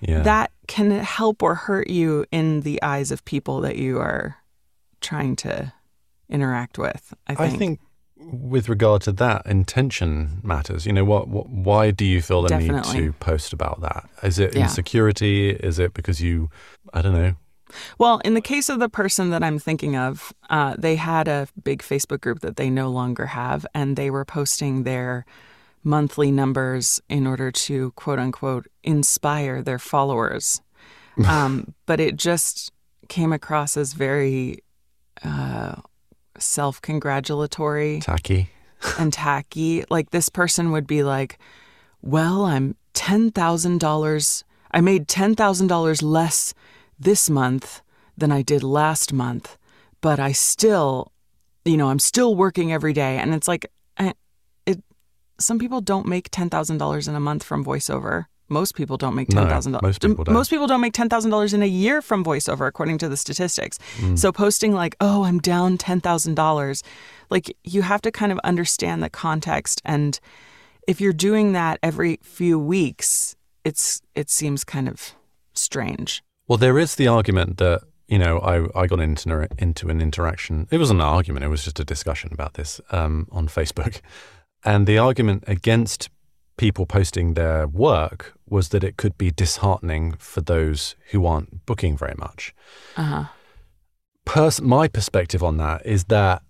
[0.00, 0.22] Yeah.
[0.22, 4.36] that can help or hurt you in the eyes of people that you are
[5.00, 5.72] trying to
[6.28, 7.14] interact with.
[7.26, 7.54] I think.
[7.54, 7.80] I think
[8.32, 10.86] with regard to that, intention matters.
[10.86, 13.00] You know, what, what why do you feel the Definitely.
[13.00, 14.08] need to post about that?
[14.22, 14.62] Is it Yeah.
[14.62, 15.50] insecurity?
[15.50, 16.50] Is it because you,
[16.92, 17.34] I don't know.
[17.98, 21.48] Well, in the case of the person that I'm thinking of, uh, they had a
[21.64, 25.26] big Facebook group that they no longer have, and they were posting their
[25.82, 30.60] monthly numbers in order to quote unquote inspire their followers.
[31.26, 32.72] Um, but it just
[33.08, 34.58] came across as very
[35.24, 35.76] uh,
[36.38, 38.50] self congratulatory Tacky.
[38.98, 39.84] and tacky.
[39.90, 41.38] Like this person would be like,
[42.02, 44.44] "Well, I'm ten thousand dollars.
[44.72, 46.54] I made ten thousand dollars less
[46.98, 47.82] this month
[48.16, 49.56] than I did last month,
[50.00, 51.12] but I still,
[51.64, 53.66] you know, I'm still working every day." And it's like,
[53.98, 54.16] it.
[55.38, 58.26] Some people don't make ten thousand dollars in a month from voiceover.
[58.48, 59.82] Most people don't make No, ten thousand dollars.
[59.82, 60.34] most people don't.
[60.34, 63.16] Most people don't make ten thousand dollars in a year from voiceover, according to the
[63.16, 63.78] statistics.
[63.98, 64.18] Mm.
[64.18, 66.82] So posting like, "Oh, I'm down ten thousand dollars,"
[67.30, 70.18] like you have to kind of understand the context, and
[70.86, 75.14] if you're doing that every few weeks, it's it seems kind of
[75.54, 76.22] strange.
[76.48, 80.68] Well, there is the argument that you know I, I got into into an interaction.
[80.70, 81.44] It was an argument.
[81.44, 84.00] It was just a discussion about this um, on Facebook,
[84.64, 86.08] and the argument against
[86.56, 91.96] people posting their work was that it could be disheartening for those who aren't booking
[91.96, 92.54] very much.
[92.96, 93.24] Uh huh.
[94.24, 96.42] Pers- my perspective on that is that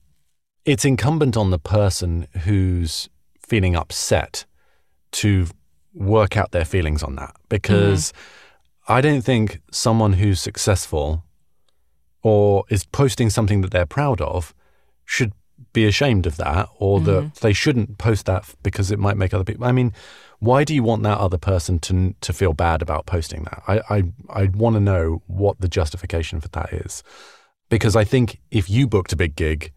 [0.65, 4.45] it's incumbent on the person who's feeling upset
[5.13, 5.47] to
[5.95, 8.13] work out their feelings on that because
[8.89, 11.25] I don't think someone who's successful
[12.23, 14.55] or is posting something that they're proud of
[15.05, 15.33] should
[15.77, 17.35] be ashamed of that or that mm.
[17.41, 19.93] they shouldn't post that because it might make other people I mean
[20.39, 23.81] why do you want that other person to to feel bad about posting that I
[23.91, 27.03] I I want to know what the justification for that is
[27.69, 29.73] because I think if you booked a big gig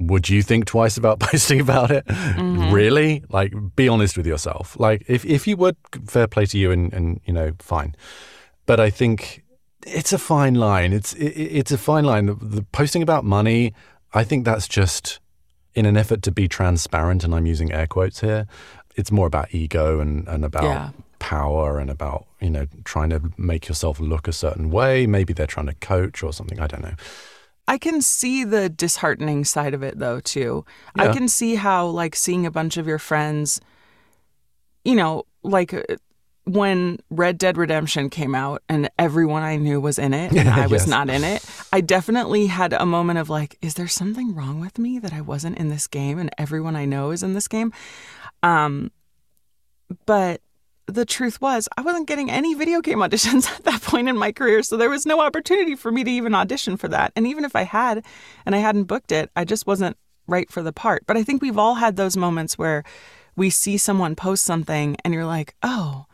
[0.00, 2.06] would you think twice about posting about it?
[2.06, 2.72] Mm-hmm.
[2.72, 3.24] Really?
[3.28, 4.78] Like, be honest with yourself.
[4.78, 7.96] Like, if, if you would, fair play to you and, and, you know, fine.
[8.66, 9.42] But I think
[9.86, 10.92] it's a fine line.
[10.92, 12.26] It's, it, it's a fine line.
[12.26, 13.74] The, the posting about money,
[14.14, 15.20] I think that's just
[15.78, 18.46] in an effort to be transparent, and I'm using air quotes here.
[18.96, 20.90] It's more about ego and, and about Yeah.
[21.20, 25.06] power and about, you know, trying to make yourself look a certain way.
[25.06, 26.58] Maybe they're trying to coach or something.
[26.58, 26.94] I don't know.
[27.68, 30.64] I can see the disheartening side of it though too.
[30.96, 33.60] I can see how like seeing a bunch of your friends
[34.84, 35.82] you know, like uh,
[36.48, 40.66] when Red Dead Redemption came out and everyone I knew was in it and I
[40.66, 40.86] was Yes.
[40.88, 44.78] not in it, I definitely had a moment of like is there something wrong with
[44.78, 47.72] me that I wasn't in this game and everyone I know is in this game?
[48.42, 48.90] Um
[50.06, 50.40] but
[50.86, 54.32] the truth was, I wasn't getting any video game auditions at that point in my
[54.32, 57.12] career, so there was no opportunity for me to even audition for that.
[57.14, 58.04] And even if I had
[58.46, 61.04] and I hadn't booked it, I just wasn't right for the part.
[61.06, 62.84] But I think we've all had those moments where
[63.36, 66.06] we see someone post something and you're like, oh,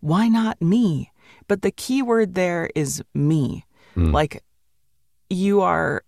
[0.00, 1.10] why not me?
[1.48, 3.64] But the key word there is me.
[4.12, 4.42] Like
[5.30, 6.02] you are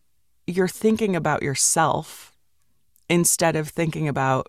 [0.46, 2.32] you're thinking about yourself
[3.10, 4.48] instead of thinking about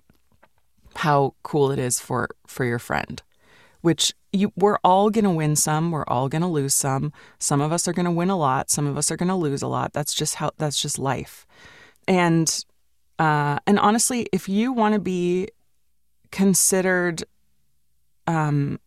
[0.96, 3.22] how cool it is for for your friend
[3.82, 7.62] which you we're all going to win some we're all going to lose some some
[7.62, 9.62] of us are going to win a lot some of us are going to lose
[9.62, 11.48] a lot that's just how that's just life
[12.08, 12.66] and
[13.18, 15.48] uh and honestly if you want to be
[16.32, 17.24] considered
[18.28, 18.80] um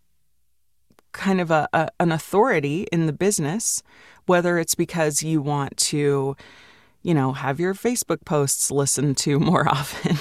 [1.12, 3.82] kind of a, a an authority in the business
[4.26, 6.36] whether it's because you want to
[7.02, 10.16] you know have your facebook posts listened to more often.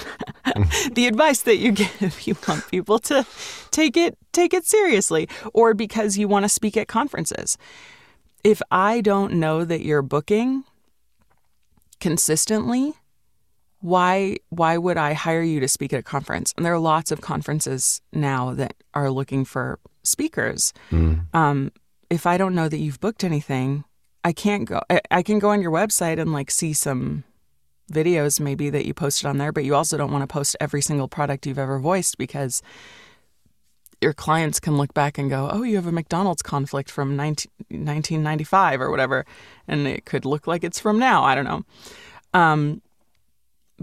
[0.46, 0.94] Mm-hmm.
[0.94, 3.26] The advice that you give you want people to
[3.70, 7.56] take it take it seriously or because you want to speak at conferences.
[8.44, 10.64] If i don't know that you're booking
[12.00, 12.94] consistently
[13.80, 16.52] why why would i hire you to speak at a conference?
[16.56, 20.72] And there are lots of conferences now that are looking for speakers
[21.32, 21.72] um,
[22.10, 23.84] if i don't know that you've booked anything
[24.24, 27.24] i can't go I, I can go on your website and like see some
[27.92, 30.82] videos maybe that you posted on there, but you also don't want to post every
[30.82, 32.62] single product you've ever voiced because
[34.00, 37.50] your clients can look back and go, oh, you have a McDonald's conflict from 19,
[37.68, 39.24] 1995 or whatever.
[39.68, 41.22] And it could look like it's from now.
[41.22, 41.62] I don't know.
[42.34, 42.82] Um,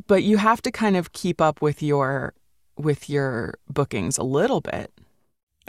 [0.08, 2.34] but you have to kind of keep up with your
[2.78, 4.92] with your bookings a little bit.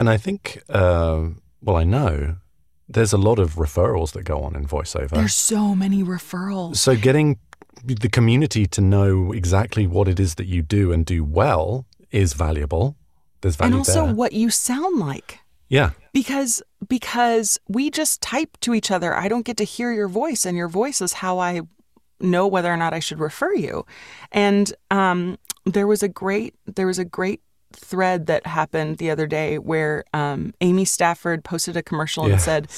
[0.01, 1.27] And I think, uh,
[1.61, 2.37] well, I know
[2.89, 5.11] there's a lot of referrals that go on in voiceover.
[5.11, 6.77] There's so many referrals.
[6.77, 7.37] so getting
[7.85, 12.33] the community to know exactly what it is that you do and do well is
[12.33, 12.95] valuable.
[13.41, 14.15] There's value And also there.
[14.15, 15.39] what you sound like.
[15.69, 15.91] yeah.
[16.13, 16.63] because
[16.95, 20.57] because we just type to each other i don't get to hear your voice and
[20.57, 21.61] your voice is how i
[22.19, 23.85] know whether or not i should refer you
[24.31, 25.37] and um,
[25.75, 27.39] there was a great there was a great
[27.73, 32.33] thread that happened the other day where um, amy stafford posted a commercial Yeah.
[32.33, 32.71] and said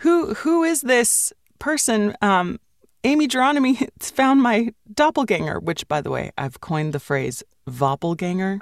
[0.00, 2.58] who who is this person um,
[3.04, 8.58] amy geronimi found my doppelganger which by the way i've coined the phrase voppelganger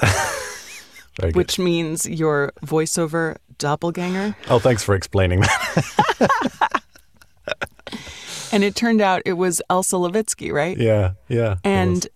[1.35, 6.83] which means your voiceover doppelganger Oh, thanks for explaining that.
[8.53, 10.77] and it turned out it was Elsa Levitsky, right?
[10.77, 11.13] yeah.
[11.29, 11.57] Yeah.
[11.65, 12.07] and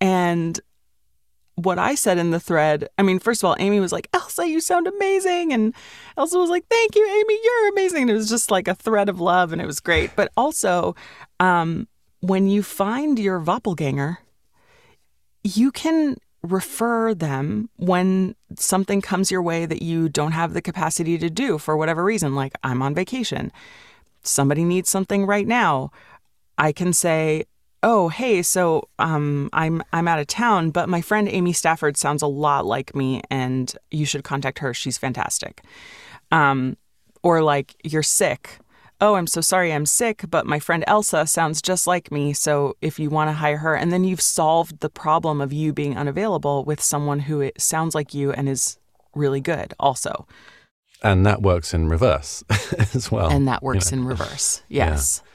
[0.00, 0.60] and
[1.64, 4.48] what I said in the thread, I mean, first of all, Amy was like, Elsa,
[4.48, 5.52] you sound amazing.
[5.52, 5.74] And
[6.16, 8.02] Elsa was like, thank you, Amy, you're amazing.
[8.02, 10.10] And it was just like a thread of love and it was great.
[10.16, 10.94] But also,
[11.38, 11.88] um,
[12.20, 14.18] when you find your Voppelganger,
[15.42, 21.18] you can refer them when something comes your way that you don't have the capacity
[21.18, 22.34] to do for whatever reason.
[22.34, 23.52] Like, I'm on vacation,
[24.22, 25.90] somebody needs something right now.
[26.56, 27.44] I can say,
[27.82, 32.22] oh hey so um, i'm i'm out of town but my friend amy stafford sounds
[32.22, 34.74] a lot like me and you should contact her.
[34.74, 35.62] She's fantastic.
[36.30, 36.76] Um,
[37.22, 38.58] or like you're sick.
[39.02, 42.76] Oh i'm so sorry i'm sick but my friend elsa sounds just like me so
[42.82, 45.96] if you want to hire her and then you've solved the problem of you being
[45.96, 48.78] unavailable with someone who sounds like you and is
[49.14, 50.26] really good also.
[51.02, 52.44] And that works in reverse
[52.94, 54.02] as well and that works you know.
[54.02, 54.62] in reverse.
[54.68, 55.22] Yes.
[55.24, 55.29] yeah.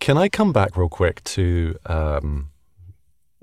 [0.00, 2.50] Can I come back real quick to um,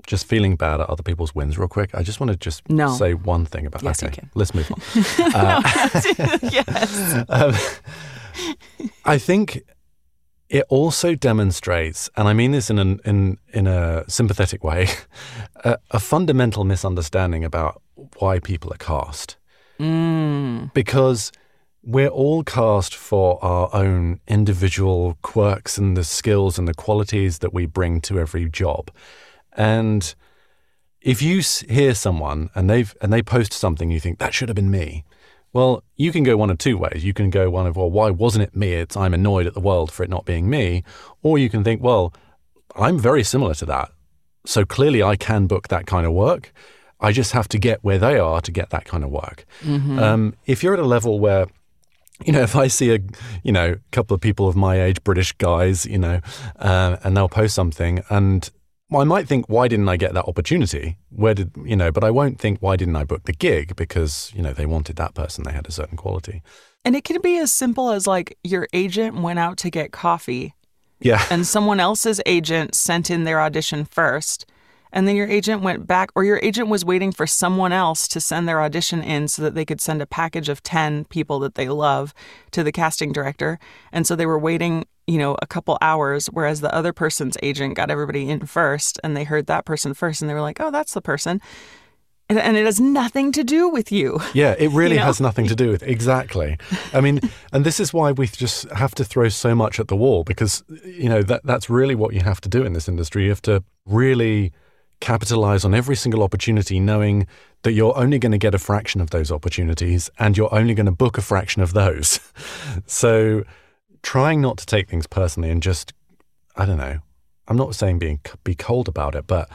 [0.06, 1.94] just feeling bad at other people's wins real quick?
[1.94, 2.88] I just want to just no.
[2.90, 4.80] say one thing about yes, okay, let's move on.
[5.34, 5.62] uh,
[6.42, 7.24] yes.
[7.28, 7.54] Um,
[9.04, 9.62] I think
[10.48, 14.88] it also demonstrates, and I mean this in an, in in a sympathetic way,
[15.64, 17.80] a, a fundamental misunderstanding about
[18.18, 19.36] why people are cast.
[19.78, 20.72] Mm.
[20.74, 21.30] Because
[21.82, 27.54] we're all cast for our own individual quirks and the skills and the qualities that
[27.54, 28.90] we bring to every job.
[29.52, 30.14] And
[31.00, 34.56] if you hear someone and they've and they post something you think that should have
[34.56, 35.04] been me,
[35.52, 37.04] well, you can go one of two ways.
[37.04, 38.74] You can go one of well, why wasn't it me?
[38.74, 40.84] It's I'm annoyed at the world for it not being me,
[41.22, 42.12] or you can think, well,
[42.76, 43.92] I'm very similar to that.
[44.44, 46.52] So clearly I can book that kind of work.
[47.00, 49.44] I just have to get where they are to get that kind of work.
[49.62, 49.98] Mm-hmm.
[49.98, 51.46] Um, if you're at a level where
[52.24, 52.98] you know, if I see a,
[53.42, 56.20] you know, couple of people of my age, British guys, you know,
[56.56, 58.50] uh, and they'll post something, and
[58.92, 60.96] I might think, why didn't I get that opportunity?
[61.10, 61.92] Where did you know?
[61.92, 63.76] But I won't think, why didn't I book the gig?
[63.76, 66.42] Because you know they wanted that person, they had a certain quality.
[66.84, 70.54] And it can be as simple as like your agent went out to get coffee,
[71.00, 74.46] yeah, and someone else's agent sent in their audition first,
[74.92, 78.20] and then your agent went back, or your agent was waiting for someone else to
[78.20, 81.54] send their audition in so that they could send a package of 10 people that
[81.54, 82.14] they love
[82.52, 83.58] to the casting director.
[83.92, 87.74] And so they were waiting, you know, a couple hours, whereas the other person's agent
[87.74, 90.70] got everybody in first and they heard that person first and they were like, oh,
[90.70, 91.40] that's the person.
[92.30, 94.20] And, and it has nothing to do with you.
[94.34, 95.06] Yeah, it really you know?
[95.06, 96.58] has nothing to do with exactly.
[96.92, 97.20] I mean,
[97.52, 100.62] and this is why we just have to throw so much at the wall because
[100.84, 103.24] you know that that's really what you have to do in this industry.
[103.24, 104.52] You have to really
[105.00, 107.26] capitalize on every single opportunity, knowing
[107.62, 110.86] that you're only going to get a fraction of those opportunities and you're only going
[110.86, 112.20] to book a fraction of those.
[112.86, 113.44] so,
[114.02, 115.92] trying not to take things personally and just,
[116.56, 116.98] I don't know,
[117.48, 119.48] I'm not saying being be cold about it, but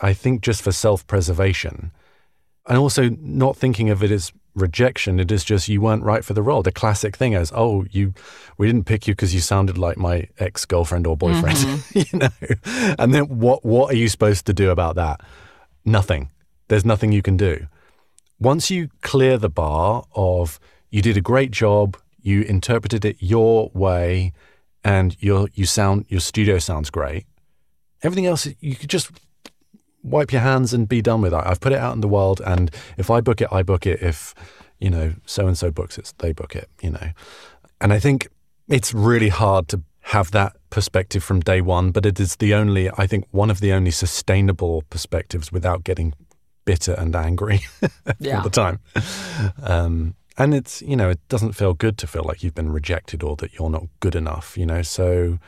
[0.00, 1.92] I think just for self preservation
[2.66, 5.20] and also not thinking of it as rejection.
[5.20, 6.62] It is just you weren't right for the role.
[6.62, 8.14] The classic thing is, oh, you,
[8.58, 11.58] we didn't pick you because you sounded like my ex girlfriend or boyfriend.
[11.58, 11.98] Mm-hmm.
[12.16, 13.64] you know, and then what?
[13.64, 15.20] What are you supposed to do about that?
[15.84, 16.30] Nothing.
[16.68, 17.68] There's nothing you can do.
[18.40, 20.58] Once you clear the bar of
[20.90, 24.32] you did a great job, you interpreted it your way,
[24.82, 27.26] and your you sound your studio sounds great.
[28.02, 29.10] Everything else you could just
[30.06, 31.42] wipe your hands and be done with it.
[31.44, 34.00] I've put it out in the world, and if I book it, I book it.
[34.00, 34.34] If
[34.78, 36.68] you know so and so books it, they book it.
[36.82, 37.10] You know,
[37.80, 38.28] and I think
[38.68, 42.88] it's really hard to have that perspective from day one, but it is the only,
[42.90, 46.14] I think, one of the only sustainable perspectives without getting
[46.64, 47.60] bitter and angry
[48.20, 48.36] yeah.
[48.38, 48.78] all the time.
[49.62, 53.22] Um, and it's, you know, it doesn't feel good to feel like you've been rejected
[53.22, 54.82] or that you're not good enough, you know.
[54.82, 55.38] So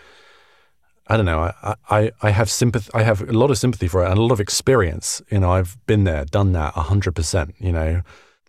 [1.09, 1.53] I don't know.
[1.63, 2.91] I, I, I have sympathy.
[2.93, 5.23] I have a lot of sympathy for it and a lot of experience.
[5.31, 7.55] You know, I've been there, done that, hundred percent.
[7.59, 8.03] You know,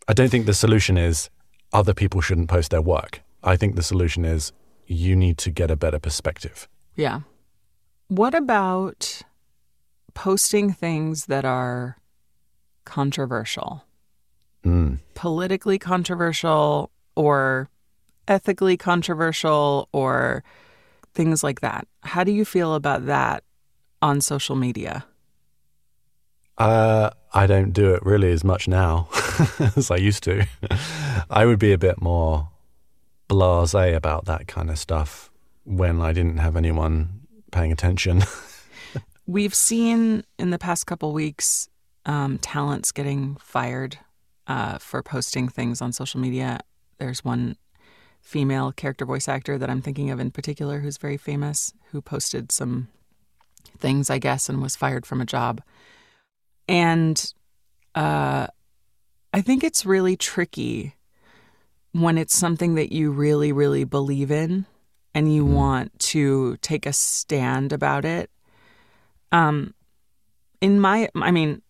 [0.07, 1.29] I don't think the solution is
[1.71, 3.21] other people shouldn't post their work.
[3.43, 4.51] I think the solution is
[4.87, 6.67] you need to get a better perspective.
[6.95, 7.21] Yeah.
[8.09, 9.21] What about
[10.13, 11.97] posting things that are
[12.83, 13.85] controversial,
[14.65, 14.97] mm.
[15.13, 17.69] politically controversial, or
[18.27, 20.43] ethically controversial, or
[21.19, 21.85] things like that.
[22.03, 23.43] How do you feel about that
[24.01, 25.05] on social media?
[26.57, 29.09] Uh, I don't do it really as much now
[29.75, 30.47] as I used to.
[31.29, 32.47] I would be a bit more
[33.27, 35.29] blase about that kind of stuff
[35.65, 37.09] when I didn't have anyone
[37.51, 38.23] paying attention.
[39.27, 41.67] We've seen in the past couple weeks
[42.05, 43.97] um, talents getting fired
[44.47, 46.61] uh, for posting things on social media.
[46.97, 47.57] There's one
[48.21, 52.51] female character voice actor that I'm thinking of in particular who's very famous, who posted
[52.51, 52.89] some
[53.77, 55.61] things, I guess, and was fired from a job.
[56.67, 57.33] And
[57.95, 58.47] uh,
[59.33, 60.95] I think it's really tricky
[61.91, 64.65] when it's something that you really, really believe in
[65.15, 65.53] and you mm.
[65.53, 68.29] want to take a stand about it.
[69.31, 69.73] Um,
[70.61, 71.61] in my, I mean,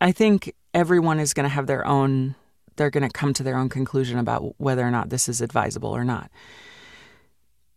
[0.00, 2.34] I think everyone is going to have their own
[2.78, 5.90] they're going to come to their own conclusion about whether or not this is advisable
[5.90, 6.30] or not.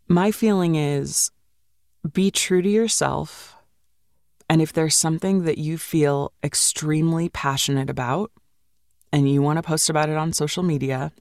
[0.08, 1.32] My feeling is
[2.14, 3.56] be true to yourself.
[4.50, 8.32] And if there's something that you feel extremely passionate about
[9.12, 11.12] and you want to post about it on social media,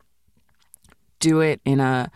[1.19, 2.11] do it in a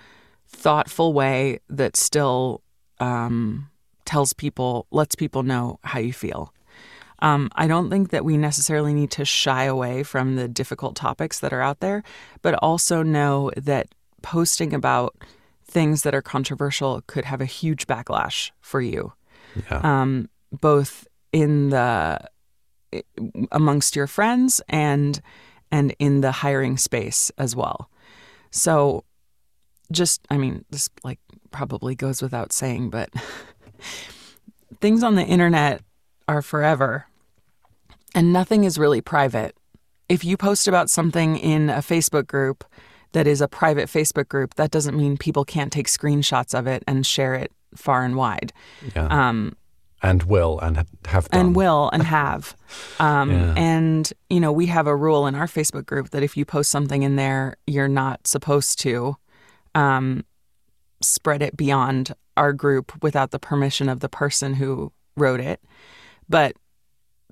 [0.48, 2.62] thoughtful way that still
[3.00, 3.70] um,
[4.04, 6.53] tells people, lets people know how you feel.
[7.24, 11.40] Um, I don't think that we necessarily need to shy away from the difficult topics
[11.40, 12.02] that are out there,
[12.42, 13.88] but also know that
[14.20, 15.16] posting about
[15.64, 19.14] things that are controversial could have a huge backlash for you,
[19.70, 19.80] Yeah.
[19.82, 22.20] um, both in the
[23.50, 25.20] amongst your friends and
[25.72, 27.90] and in the hiring space as well.
[28.50, 29.02] So,
[29.90, 31.20] just I mean, this like
[31.50, 33.08] probably goes without saying, but
[34.80, 35.80] things on the internet
[36.28, 37.06] are forever
[38.14, 39.56] and nothing is really private.
[40.08, 42.64] If you post about something in a Facebook group
[43.12, 46.82] that is a private Facebook group, that doesn't mean people can't take screenshots of it
[46.86, 48.52] and share it far and wide.
[48.94, 49.06] yeah.
[49.06, 49.56] Um,
[50.02, 51.40] and will and have done.
[51.40, 52.56] and will and have.
[53.00, 53.54] Um, Yeah.
[53.56, 56.70] And, you know, we have a rule in our Facebook group that if you post
[56.70, 59.16] something in there, you're not supposed to
[59.74, 60.24] um,
[61.00, 65.60] spread it beyond our group without the permission of the person who wrote it.
[66.28, 66.56] But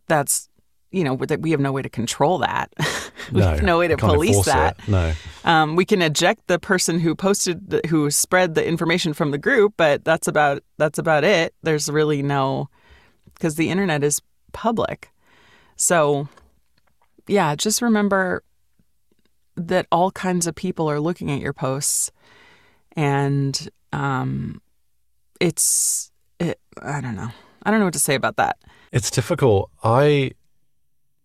[0.07, 0.49] that's,
[0.93, 2.72] you know, that we have no way to control that.
[3.32, 4.78] we no, have no way to police that.
[4.78, 4.88] It.
[4.88, 5.12] No.
[5.45, 9.38] Um, we can eject the person who posted, the, who spread the information from the
[9.38, 11.55] group, but that's about that's about it.
[11.62, 12.68] There's really no,
[13.34, 14.20] because the internet is
[14.53, 15.11] public.
[15.76, 16.28] So,
[17.26, 18.45] yeah, just remember
[19.57, 22.12] that all kinds of people are looking at your posts,
[22.93, 24.61] and um,
[25.40, 26.61] it's it.
[26.82, 27.30] I don't know.
[27.62, 28.59] I don't know what to say about that.
[28.93, 29.70] It's difficult.
[29.82, 30.32] I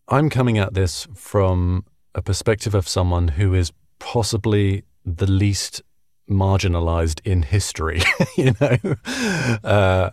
[0.09, 1.85] I'm coming at this from
[2.15, 5.81] a perspective of someone who is possibly the least
[6.29, 8.01] marginalized in history,
[8.37, 8.77] you know.
[9.63, 10.11] Uh,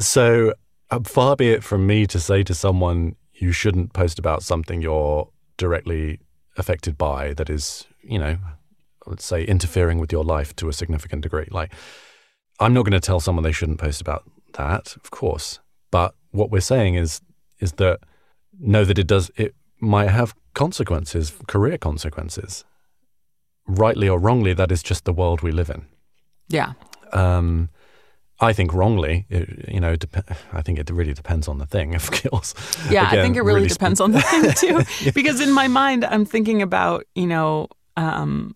[0.00, 0.54] so
[0.90, 4.80] uh, far be it from me to say to someone you shouldn't post about something
[4.80, 5.28] you're
[5.58, 6.20] directly
[6.56, 8.38] affected by that is, you know,
[9.06, 11.48] let's say interfering with your life to a significant degree.
[11.50, 11.72] Like
[12.58, 14.24] I'm not going to tell someone they shouldn't post about
[14.54, 15.60] that, of course.
[15.90, 17.20] But what we're saying is
[17.60, 18.00] is that
[18.58, 22.64] know that it does it might have consequences, career consequences.
[23.68, 25.86] Rightly or wrongly, that is just the world we live in.
[26.48, 26.74] Yeah.
[27.12, 27.68] Um,
[28.38, 31.94] I think wrongly, it, you know, dep- I think it really depends on the thing,
[31.94, 32.54] of course.
[32.90, 34.52] Yeah, I think it really, really depends on the thing
[35.04, 35.10] too.
[35.12, 38.54] Because in my mind, I'm thinking about you know um,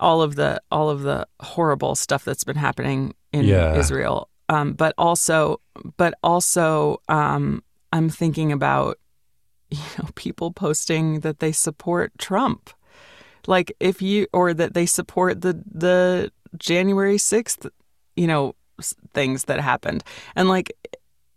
[0.00, 3.76] all of the all of the horrible stuff that's been happening in Yeah.
[3.76, 5.60] Israel, um, but also
[5.96, 8.98] but also um, I'm thinking about
[9.70, 12.70] you know people posting that they support Trump,
[13.46, 17.66] like if you or that they support the the January sixth,
[18.16, 18.54] you know
[19.12, 20.04] things that happened,
[20.36, 20.72] and like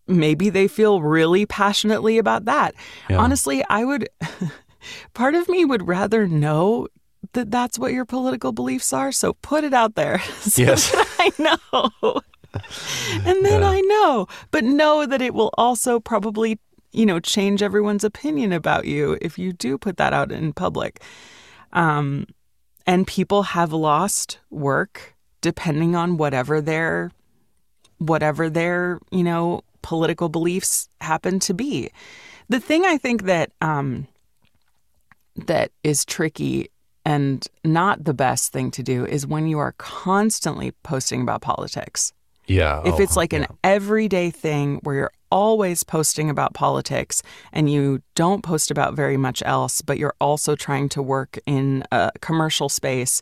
[0.08, 2.76] maybe they feel really passionately about that.
[3.10, 3.18] Yeah.
[3.18, 4.10] Honestly, I would,
[5.14, 6.88] part of me would rather know
[7.34, 9.12] that that's what your political beliefs are.
[9.12, 10.20] So put it out there.
[10.40, 10.94] so Yes.
[11.20, 12.22] I know.
[13.26, 13.70] and then Yeah.
[13.70, 14.28] I know.
[14.52, 16.60] But know that it will also probably,
[16.92, 21.02] you know, change everyone's opinion about you if you do put that out in public.
[21.74, 22.28] Um,
[22.86, 27.12] and people have lost work depending on whatever their
[27.98, 31.90] whatever their you know political beliefs happen to be
[32.50, 34.08] the thing i think that um
[35.36, 36.70] that is tricky
[37.06, 42.14] and not the best thing to do is when you are constantly posting about politics
[42.52, 42.82] Yeah.
[42.86, 43.56] if oh, it's like an yeah.
[43.64, 47.24] everyday thing where you're always posting about politics
[47.54, 51.84] and you don't post about very much else, but you're also trying to work in
[51.92, 53.22] a commercial space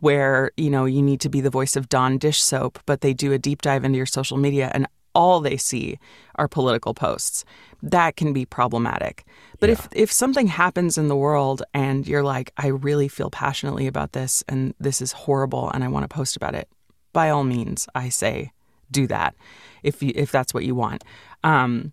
[0.00, 3.12] where, you know, you need to be the voice of Dawn dish soap, but they
[3.12, 5.98] do a deep dive into your social media and all they see
[6.36, 7.44] are political posts.
[7.82, 9.24] That can be problematic.
[9.58, 13.86] But if if something happens in the world and you're like, I really feel passionately
[13.86, 16.68] about this and this is horrible and I want to post about it,
[17.12, 18.52] by all means, I say
[18.90, 19.34] do that
[19.82, 21.04] if you, if that's what you want.
[21.44, 21.92] Um,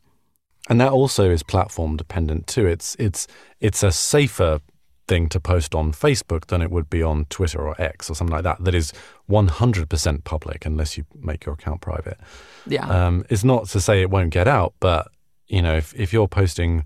[0.69, 2.65] And that also is platform dependent too.
[2.67, 3.27] It's it's
[3.59, 4.59] it's a safer
[5.07, 8.35] thing to post on Facebook than it would be on Twitter or X or something
[8.35, 8.61] like that.
[8.63, 8.91] That is
[9.29, 12.17] 100% public unless you make your account private.
[12.65, 15.07] yeah, Um, it's not to say it won't get out, but
[15.47, 16.83] you know, if if you're posting,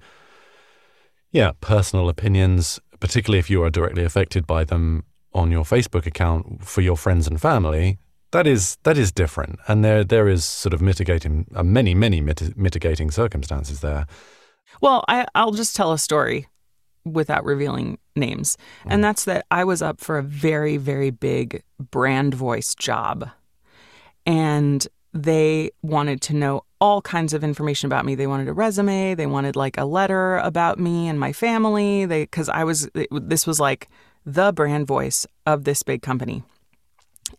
[1.31, 5.03] yeah, personal opinions, particularly if you are directly affected by them
[5.33, 7.97] on your Facebook account for your friends and family,
[8.31, 12.21] that is that is different, and there there is sort of mitigating uh, many many
[12.21, 14.05] mit- mitigating circumstances there.
[14.81, 16.47] Well, I, I'll just tell a story.
[17.03, 18.57] without revealing names.
[18.85, 23.27] And that's that I was up for a very, very big brand voice job.
[24.25, 28.15] And they wanted to know all kinds of information about me.
[28.15, 32.05] They wanted a resume, they wanted like a letter about me and my family.
[32.05, 33.89] They cuz I was it, this was like
[34.25, 36.43] the brand voice of this big company.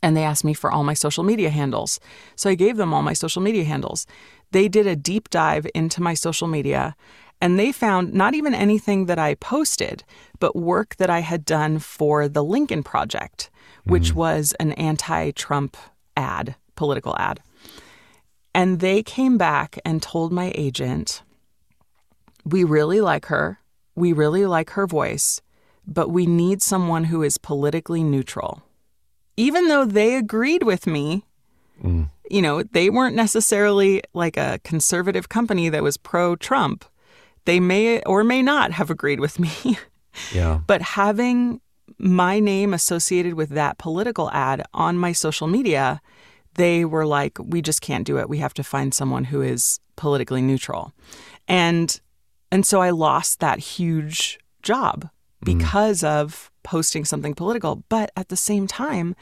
[0.03, 2.01] And they asked me for all my social media handles.
[2.35, 4.07] So I gave them all my social media handles.
[4.51, 6.97] They did a deep dive into my social media
[7.43, 10.05] and they found not even anything that I posted,
[10.39, 13.51] but work that I had done for the Lincoln Project,
[13.83, 14.15] which mm.
[14.15, 15.77] was an anti Trump
[16.17, 17.41] ad, political ad.
[18.55, 21.23] And they came back and told my agent,
[22.45, 23.59] We really like her.
[23.97, 25.41] We really like her voice,
[25.85, 28.63] but we need someone who is politically neutral.
[29.37, 31.25] Even though they agreed with me,
[31.83, 32.09] mm.
[32.31, 36.85] you know, they weren't necessarily like a conservative company that was pro Trump.
[37.45, 39.51] They may or may not have agreed with me.
[40.31, 40.61] Yeah.
[40.67, 41.63] But having
[41.99, 46.03] my name associated with that political ad on my social media,
[46.55, 48.29] they were like, we just can't do it.
[48.29, 50.93] We have to find someone who is politically neutral.
[51.49, 51.99] And
[52.51, 55.09] and so I lost that huge job
[55.45, 55.59] Mm-hmm.
[55.59, 57.83] because of posting something political.
[57.89, 59.17] But at the same time,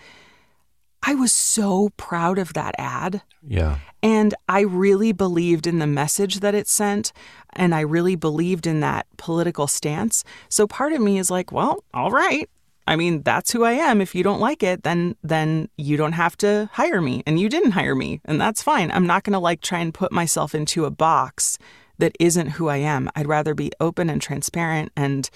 [1.02, 3.22] I was so proud of that ad.
[3.46, 3.78] Yeah.
[4.02, 7.12] And I really believed in the message that it sent.
[7.54, 10.24] And I really believed in that political stance.
[10.50, 12.48] So part of me is like, well, all right.
[12.86, 14.00] I mean, that's who I am.
[14.00, 17.22] If you don't like it, then then you don't have to hire me.
[17.26, 18.20] And you didn't hire me.
[18.24, 18.90] And that's fine.
[18.90, 21.56] I'm not gonna like try and put myself into a box
[21.98, 23.08] that isn't who I am.
[23.14, 25.30] I'd rather be open and transparent and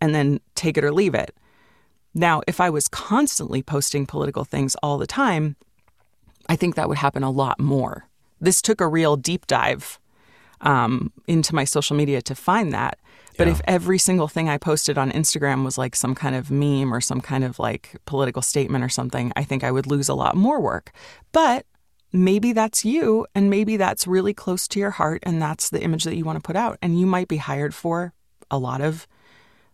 [0.00, 1.34] and then take it or leave it.
[2.14, 5.56] Now, if I was constantly posting political things all the time,
[6.48, 8.08] I think that would happen a lot more.
[8.40, 9.98] This took a real deep dive
[10.60, 12.98] um, into my social media to find that.
[13.36, 13.52] But Yeah.
[13.52, 17.00] if every single thing I posted on Instagram was like some kind of meme or
[17.00, 20.34] some kind of like political statement or something, I think I would lose a lot
[20.34, 20.90] more work.
[21.30, 21.64] But
[22.12, 26.04] maybe that's you, and maybe that's really close to your heart, and that's the image
[26.04, 26.78] that you want to put out.
[26.82, 28.12] And you might be hired for
[28.50, 29.06] a lot of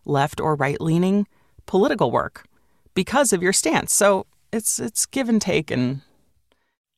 [0.05, 1.27] left or right leaning
[1.65, 2.45] political work
[2.93, 3.93] because of your stance.
[3.93, 6.01] So it's it's give and take and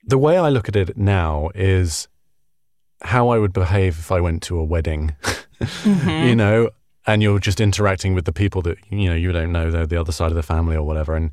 [0.04, 2.08] The way I look at it now is
[3.02, 5.16] how I would behave if I went to a wedding,
[5.60, 6.28] mm-hmm.
[6.28, 6.70] you know,
[7.06, 10.00] and you're just interacting with the people that, you know, you don't know, they're the
[10.00, 11.16] other side of the family or whatever.
[11.16, 11.32] And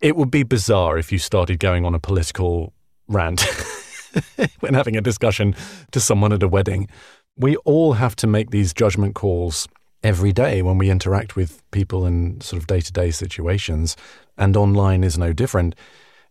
[0.00, 2.72] it would be bizarre if you started going on a political
[3.08, 3.42] rant
[4.60, 5.54] when having a discussion
[5.92, 6.88] to someone at a wedding.
[7.36, 9.66] We all have to make these judgment calls
[10.02, 13.96] every day when we interact with people in sort of day to day situations,
[14.36, 15.74] and online is no different.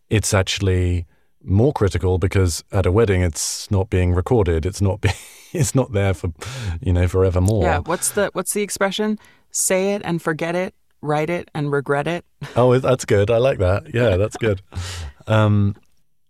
[0.08, 1.06] It's actually
[1.42, 5.08] more critical because at a wedding it's not being recorded it's not be,
[5.52, 6.32] it's not there for
[6.80, 7.78] you know forevermore yeah.
[7.78, 9.18] What's the what's the expression?
[9.50, 10.74] Say it and forget it.
[11.02, 12.26] Write it and regret it.
[12.56, 14.60] oh that's good i like that yeah that's good
[15.26, 15.74] um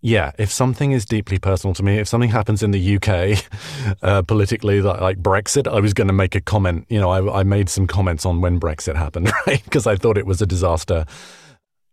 [0.03, 3.09] yeah if something is deeply personal to me if something happens in the uk
[4.03, 7.41] uh, politically like, like brexit i was going to make a comment you know I,
[7.41, 9.63] I made some comments on when brexit happened right?
[9.63, 11.05] Because i thought it was a disaster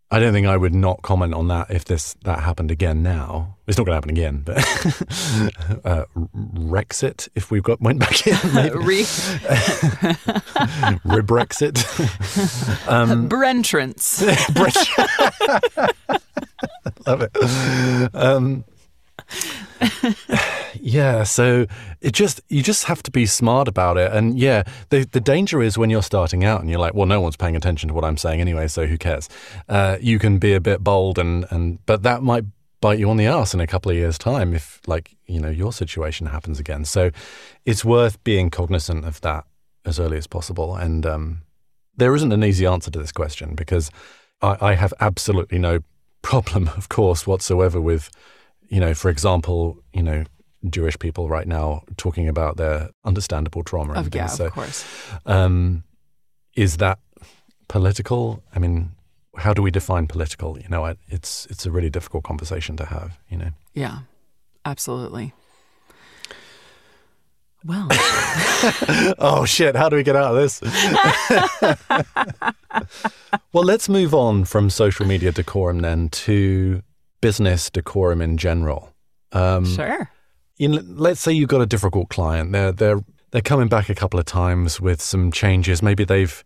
[0.10, 3.58] I don't think I would not comment on that if this that happened again now.
[3.68, 4.58] It's not going to happen again, but
[5.86, 6.05] uh,
[6.55, 9.03] Rexit if we got went back in, maybe Re-
[11.03, 11.84] Rebrexit.
[12.88, 14.22] um, Brentrance.
[17.05, 18.16] love it.
[18.16, 18.64] Um,
[20.82, 21.65] yeah, so
[22.01, 25.61] it just you just have to be smart about it, and yeah, the the danger
[25.61, 28.03] is when you're starting out and you're like, well, no one's paying attention to what
[28.03, 29.30] I'm saying anyway, so who cares?
[29.69, 32.45] Uh, you can be a bit bold, and and but that might
[32.80, 35.49] bite you on the ass in a couple of years' time if like you know
[35.49, 36.86] your situation happens again.
[36.86, 37.11] So
[37.65, 39.45] it's worth being cognizant of that
[39.86, 41.41] as early as possible, and um,
[41.95, 43.91] there isn't an easy answer to this question because
[44.41, 45.80] I, I have absolutely no
[46.21, 48.09] problem, of course, whatsoever with,
[48.70, 50.24] you know, for example, you know,
[50.70, 54.28] Jewish people right now talking about their understandable trauma and yeah.
[54.28, 54.86] So, of course.
[55.26, 55.84] um,
[56.55, 56.99] is that
[57.68, 58.43] political?
[58.55, 58.91] I mean,
[59.38, 60.59] how do we define political?
[60.59, 63.20] You know, it's it's a really difficult conversation to have.
[63.30, 63.99] You know, Yeah,
[64.65, 65.34] absolutely.
[67.65, 67.88] Well,
[69.20, 70.61] oh shit, how do we get out of this?
[73.51, 76.84] well, let's move on from social media decorum then to
[77.22, 78.93] business decorum in general.
[79.32, 80.09] Um, sure.
[80.59, 82.51] let's say you've got a difficult client.
[82.51, 85.82] They're they're they're coming back a couple of times with some changes.
[85.82, 86.43] Maybe they've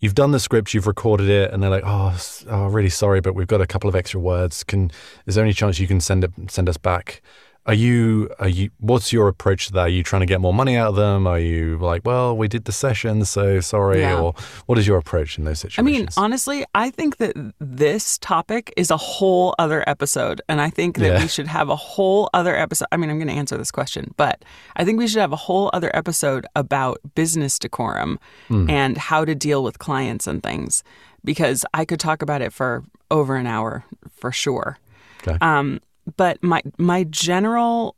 [0.00, 2.16] you've done the script, you've recorded it, and they're like, "Oh,
[2.48, 4.64] oh really sorry, but we've got a couple of extra words.
[4.64, 4.90] Can
[5.26, 7.22] is there any chance you can send it send us back
[7.68, 9.80] Are you are you what's your approach to that?
[9.80, 11.26] Are you trying to get more money out of them?
[11.26, 14.18] Are you like, well, we did the session, so sorry, Yeah.
[14.20, 14.32] or
[14.64, 15.78] what is your approach in those situations?
[15.78, 20.40] I mean, honestly, I think that this topic is a whole other episode.
[20.48, 21.20] And I think that Yeah.
[21.22, 22.86] we should have a whole other episode.
[22.90, 24.42] I mean, I'm going to answer this question, but
[24.76, 28.70] I think we should have a whole other episode about business decorum Hmm.
[28.70, 30.82] and how to deal with clients and things
[31.22, 34.78] because I could talk about it for over an hour for sure.
[35.26, 35.36] Okay.
[35.42, 35.80] Um,
[36.16, 37.96] but my my general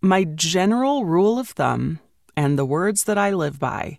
[0.00, 2.00] my general rule of thumb
[2.36, 3.98] and the words that I live by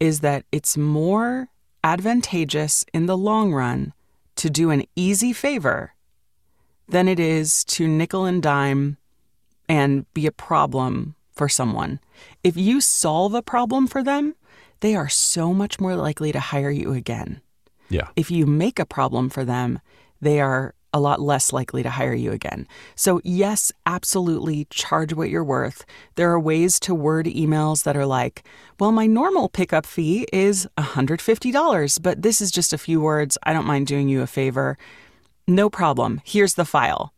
[0.00, 1.48] is that it's more
[1.84, 3.92] advantageous in the long run
[4.36, 5.94] to do an easy favor
[6.88, 8.96] than it is to nickel and dime
[9.68, 12.00] and be a problem for someone.
[12.42, 14.34] If you solve a problem for them,
[14.80, 17.40] they are so much more likely to hire you again.
[17.88, 19.80] yeah, If you make a problem for them,
[20.20, 22.66] they are a lot less likely to hire you again.
[22.94, 25.84] So, yes, absolutely charge what you're worth.
[26.14, 28.42] There are ways to word emails that are like,
[28.80, 33.36] well, my normal pickup fee is $150, but this is just a few words.
[33.42, 34.78] I don't mind doing you a favor.
[35.46, 36.22] No problem.
[36.24, 37.12] Here's the file.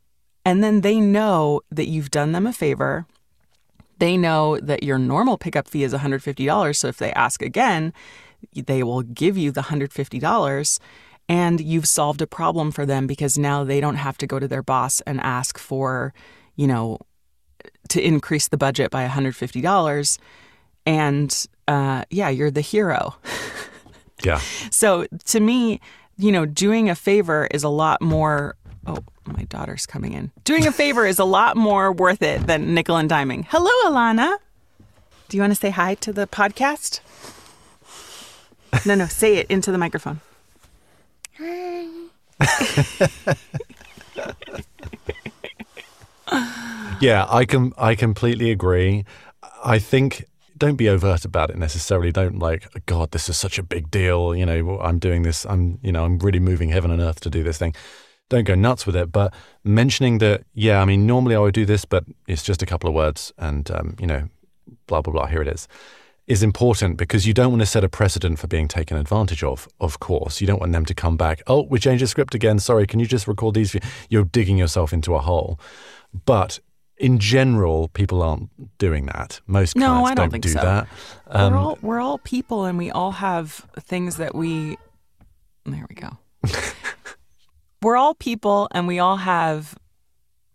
[0.45, 3.07] And then they know that you've done them a favor.
[3.99, 6.77] They know that your normal pickup fee is $150.
[6.77, 7.93] So if they ask again,
[8.55, 10.79] they will give you the $150
[11.29, 14.49] and you've solved a problem for them because now they don't have to go to
[14.49, 16.15] their boss and ask for,
[16.57, 16.99] you know,
[17.89, 20.19] to increase the budget by $150.
[20.87, 23.17] And uh, yeah, you're the hero.
[24.25, 24.39] yeah,
[24.71, 25.81] So to me,
[26.17, 28.57] you know, doing a favor is a lot more.
[28.87, 30.33] Oh, my daughter's coming in.
[30.45, 33.45] Doing a favor is a lot more worth it than nickel and diming.
[33.51, 34.39] Hello, Alana.
[35.29, 37.01] Do you want to say hi to the podcast?
[38.87, 40.21] No, no, say it into the microphone.
[47.01, 47.27] yeah.
[47.29, 49.05] I can I completely agree.
[49.65, 50.25] I think
[50.57, 52.11] don't be overt about it necessarily.
[52.11, 54.35] Don't like, God, this is such a big deal.
[54.35, 55.47] You know, I'm doing this.
[55.47, 57.75] I'm you know I'm really moving heaven and earth to do this thing.
[58.29, 59.33] Don't go nuts with it, but
[59.65, 62.89] mentioning that, yeah, I mean, normally I would do this, but it's just a couple
[62.89, 64.29] of words, and um, you know,
[64.87, 65.27] blah blah blah.
[65.27, 65.67] Here it is.
[66.29, 69.67] Is important because you don't want to set a precedent for being taken advantage of.
[69.81, 71.43] Of course, you don't want them to come back.
[71.47, 72.59] Oh, we changed the script again.
[72.59, 73.75] Sorry, can you just record these?
[74.11, 75.59] You're digging yourself into a hole.
[76.27, 76.61] But
[76.99, 79.41] in general, people aren't doing that.
[79.47, 80.61] Most No, clients I don't think do so.
[80.61, 80.89] that.
[81.29, 84.77] Um, we're all we're all people, and we all have things that we.
[85.65, 86.19] There we go.
[87.83, 89.79] we're all people, and we all have,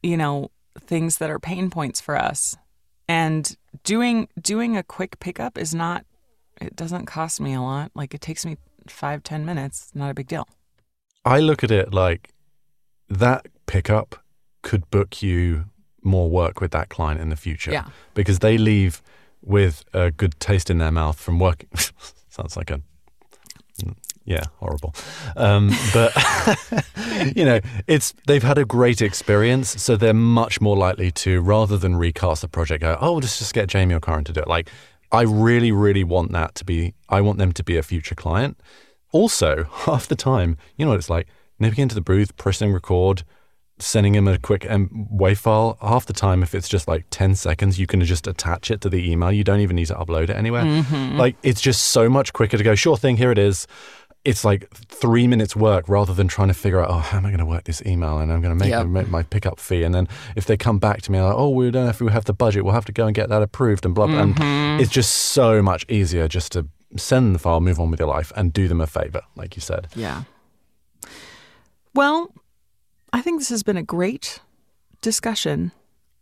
[0.03, 2.57] you know, things that are pain points for us.
[3.07, 6.05] And doing doing a quick pickup is not.
[6.61, 7.91] It doesn't cost me a lot.
[7.95, 9.91] Like it takes me five ten minutes.
[9.93, 10.47] Not a big deal.
[11.25, 12.29] I look at it like
[13.09, 14.23] that pickup
[14.61, 15.65] could book you
[16.01, 17.71] more work with that client in the future.
[17.71, 17.85] Yeah.
[18.13, 19.01] Because they leave
[19.41, 21.69] with a good taste in their mouth from working.
[22.29, 22.81] Sounds like a.
[24.25, 24.95] Yeah, horrible.
[25.35, 26.13] Um, but
[27.35, 31.77] you know, it's they've had a great experience, so they're much more likely to, rather
[31.77, 34.47] than recast the project, go, "Oh, let's just get Jamie or Carin to do it."
[34.47, 34.69] Like,
[35.11, 36.93] I really, really want that to be.
[37.09, 38.57] I want them to be a future client.
[39.11, 41.27] Also, half the time, you know what it's like
[41.59, 43.23] nipping into the booth, pressing record,
[43.79, 45.77] sending him a quick M- WAV file.
[45.81, 48.89] Half the time, if it's just like 10 seconds, you can just attach it to
[48.89, 49.31] the email.
[49.31, 50.63] You don't even need to upload it anywhere.
[51.17, 53.67] Like, it's just so much quicker to go, sure thing, here it is.
[54.25, 57.29] It's like three minutes work rather than trying to figure out, oh, how am I
[57.29, 58.19] going to work this email?
[58.19, 58.87] And I'm going to make, Yep.
[58.87, 59.83] make my pickup fee.
[59.83, 62.11] And then if they come back to me, like, oh, we don't know if we
[62.11, 64.21] have the budget, we'll have to go and get that approved and blah, blah.
[64.21, 64.81] And mm-hmm.
[64.81, 68.31] it's just so much easier just to send the file, move on with your life,
[68.35, 69.87] and do them a favor, like you said.
[69.95, 70.23] Yeah.
[71.93, 72.33] Well,
[73.11, 74.39] I think this has been a great
[75.01, 75.71] discussion,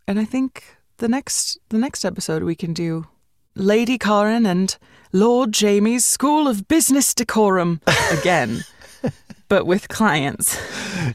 [0.08, 0.64] and I think
[0.98, 3.08] the next the next episode we can do
[3.56, 4.78] Lady Carin and
[5.14, 7.82] Lord Jamie's School of Business Decorum
[8.12, 8.64] again,
[9.50, 10.60] but with clients.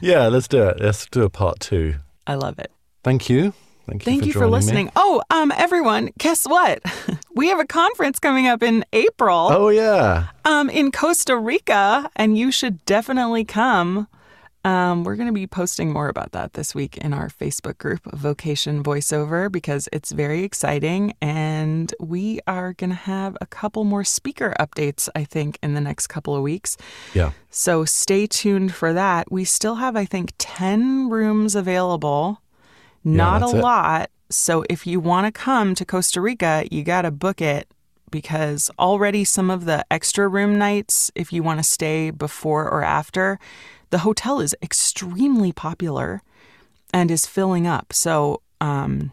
[0.01, 0.79] Yeah, let's do it.
[0.79, 1.95] Let's do a part two.
[2.25, 2.71] I love it.
[3.03, 3.53] Thank you.
[3.87, 4.57] Thank you Thank for you for joining me.
[4.57, 4.91] listening.
[4.97, 6.81] Oh, um, everyone, guess what?
[7.33, 9.49] We have a conference coming up in April.
[9.51, 10.29] Oh, yeah.
[10.43, 14.07] um, in Costa Rica, and you should definitely come.
[14.67, 18.03] Um, we're going to be posting more about that this week in our Facebook group,
[18.03, 21.13] VOcation Voiceover, because it's very exciting.
[21.21, 25.79] And we are going to have a couple more speaker updates, I think, in the
[25.79, 26.75] next couple of weeks.
[27.13, 27.31] Yeah.
[27.49, 29.31] So stay tuned for that.
[29.31, 32.41] We still have, I think, 10 rooms available,
[33.05, 33.61] not a that's it.
[33.61, 34.09] lot.
[34.29, 37.69] So if you want to come to Costa Rica, you got to book it
[38.11, 42.83] because already some of the extra room nights, if you want to stay before or
[42.83, 43.39] after,
[43.89, 46.21] the hotel is extremely popular
[46.93, 47.93] and is filling up.
[47.93, 49.11] So, um,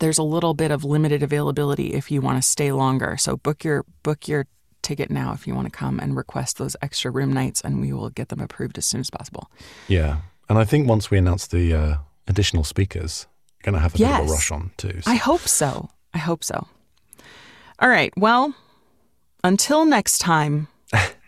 [0.00, 3.16] there's a little bit of limited availability if you want to stay longer.
[3.18, 4.46] So book your book your
[4.82, 7.92] ticket now if you want to come and request those extra room nights, and we
[7.92, 9.50] will get them approved as soon as possible.
[9.88, 10.20] Yeah.
[10.48, 13.26] And I think once we announce the uh, additional speakers,
[13.58, 15.00] we're going to have a bit of a rush on too.
[15.02, 15.90] so- I hope so.
[16.14, 16.66] I hope so.
[17.78, 18.12] All right.
[18.16, 18.54] Well,
[19.44, 20.68] until next time.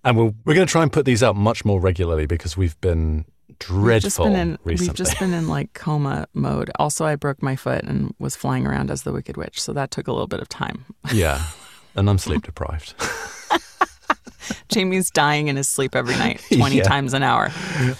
[0.04, 2.80] And we'll, we're going to try and put these out much more regularly because we've
[2.80, 4.88] been We've just dreadful been in recently.
[4.88, 6.70] we've just been in like coma mode.
[6.78, 9.90] Also, I broke my foot and was flying around as the Wicked Witch, so that
[9.90, 10.84] took a little bit of time.
[11.12, 11.42] yeah.
[11.94, 12.94] And I'm sleep deprived.
[14.68, 16.82] Jamie's dying in his sleep every night, twenty Yeah.
[16.84, 17.50] times an hour.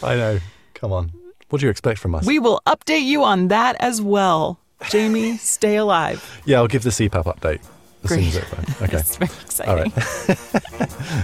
[0.03, 0.39] I know.
[0.75, 1.13] Come on.
[1.51, 2.27] What do you expect from us?
[2.27, 4.59] We will update you on that as well.
[4.89, 6.43] Jamie, stay alive.
[6.47, 7.61] yeah, I'll give the CPAP update
[8.05, 8.65] as soon as it's done.
[8.83, 9.03] Okay.
[9.03, 9.71] Very exciting.
[9.71, 9.93] All right.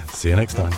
[0.15, 0.73] See you next time.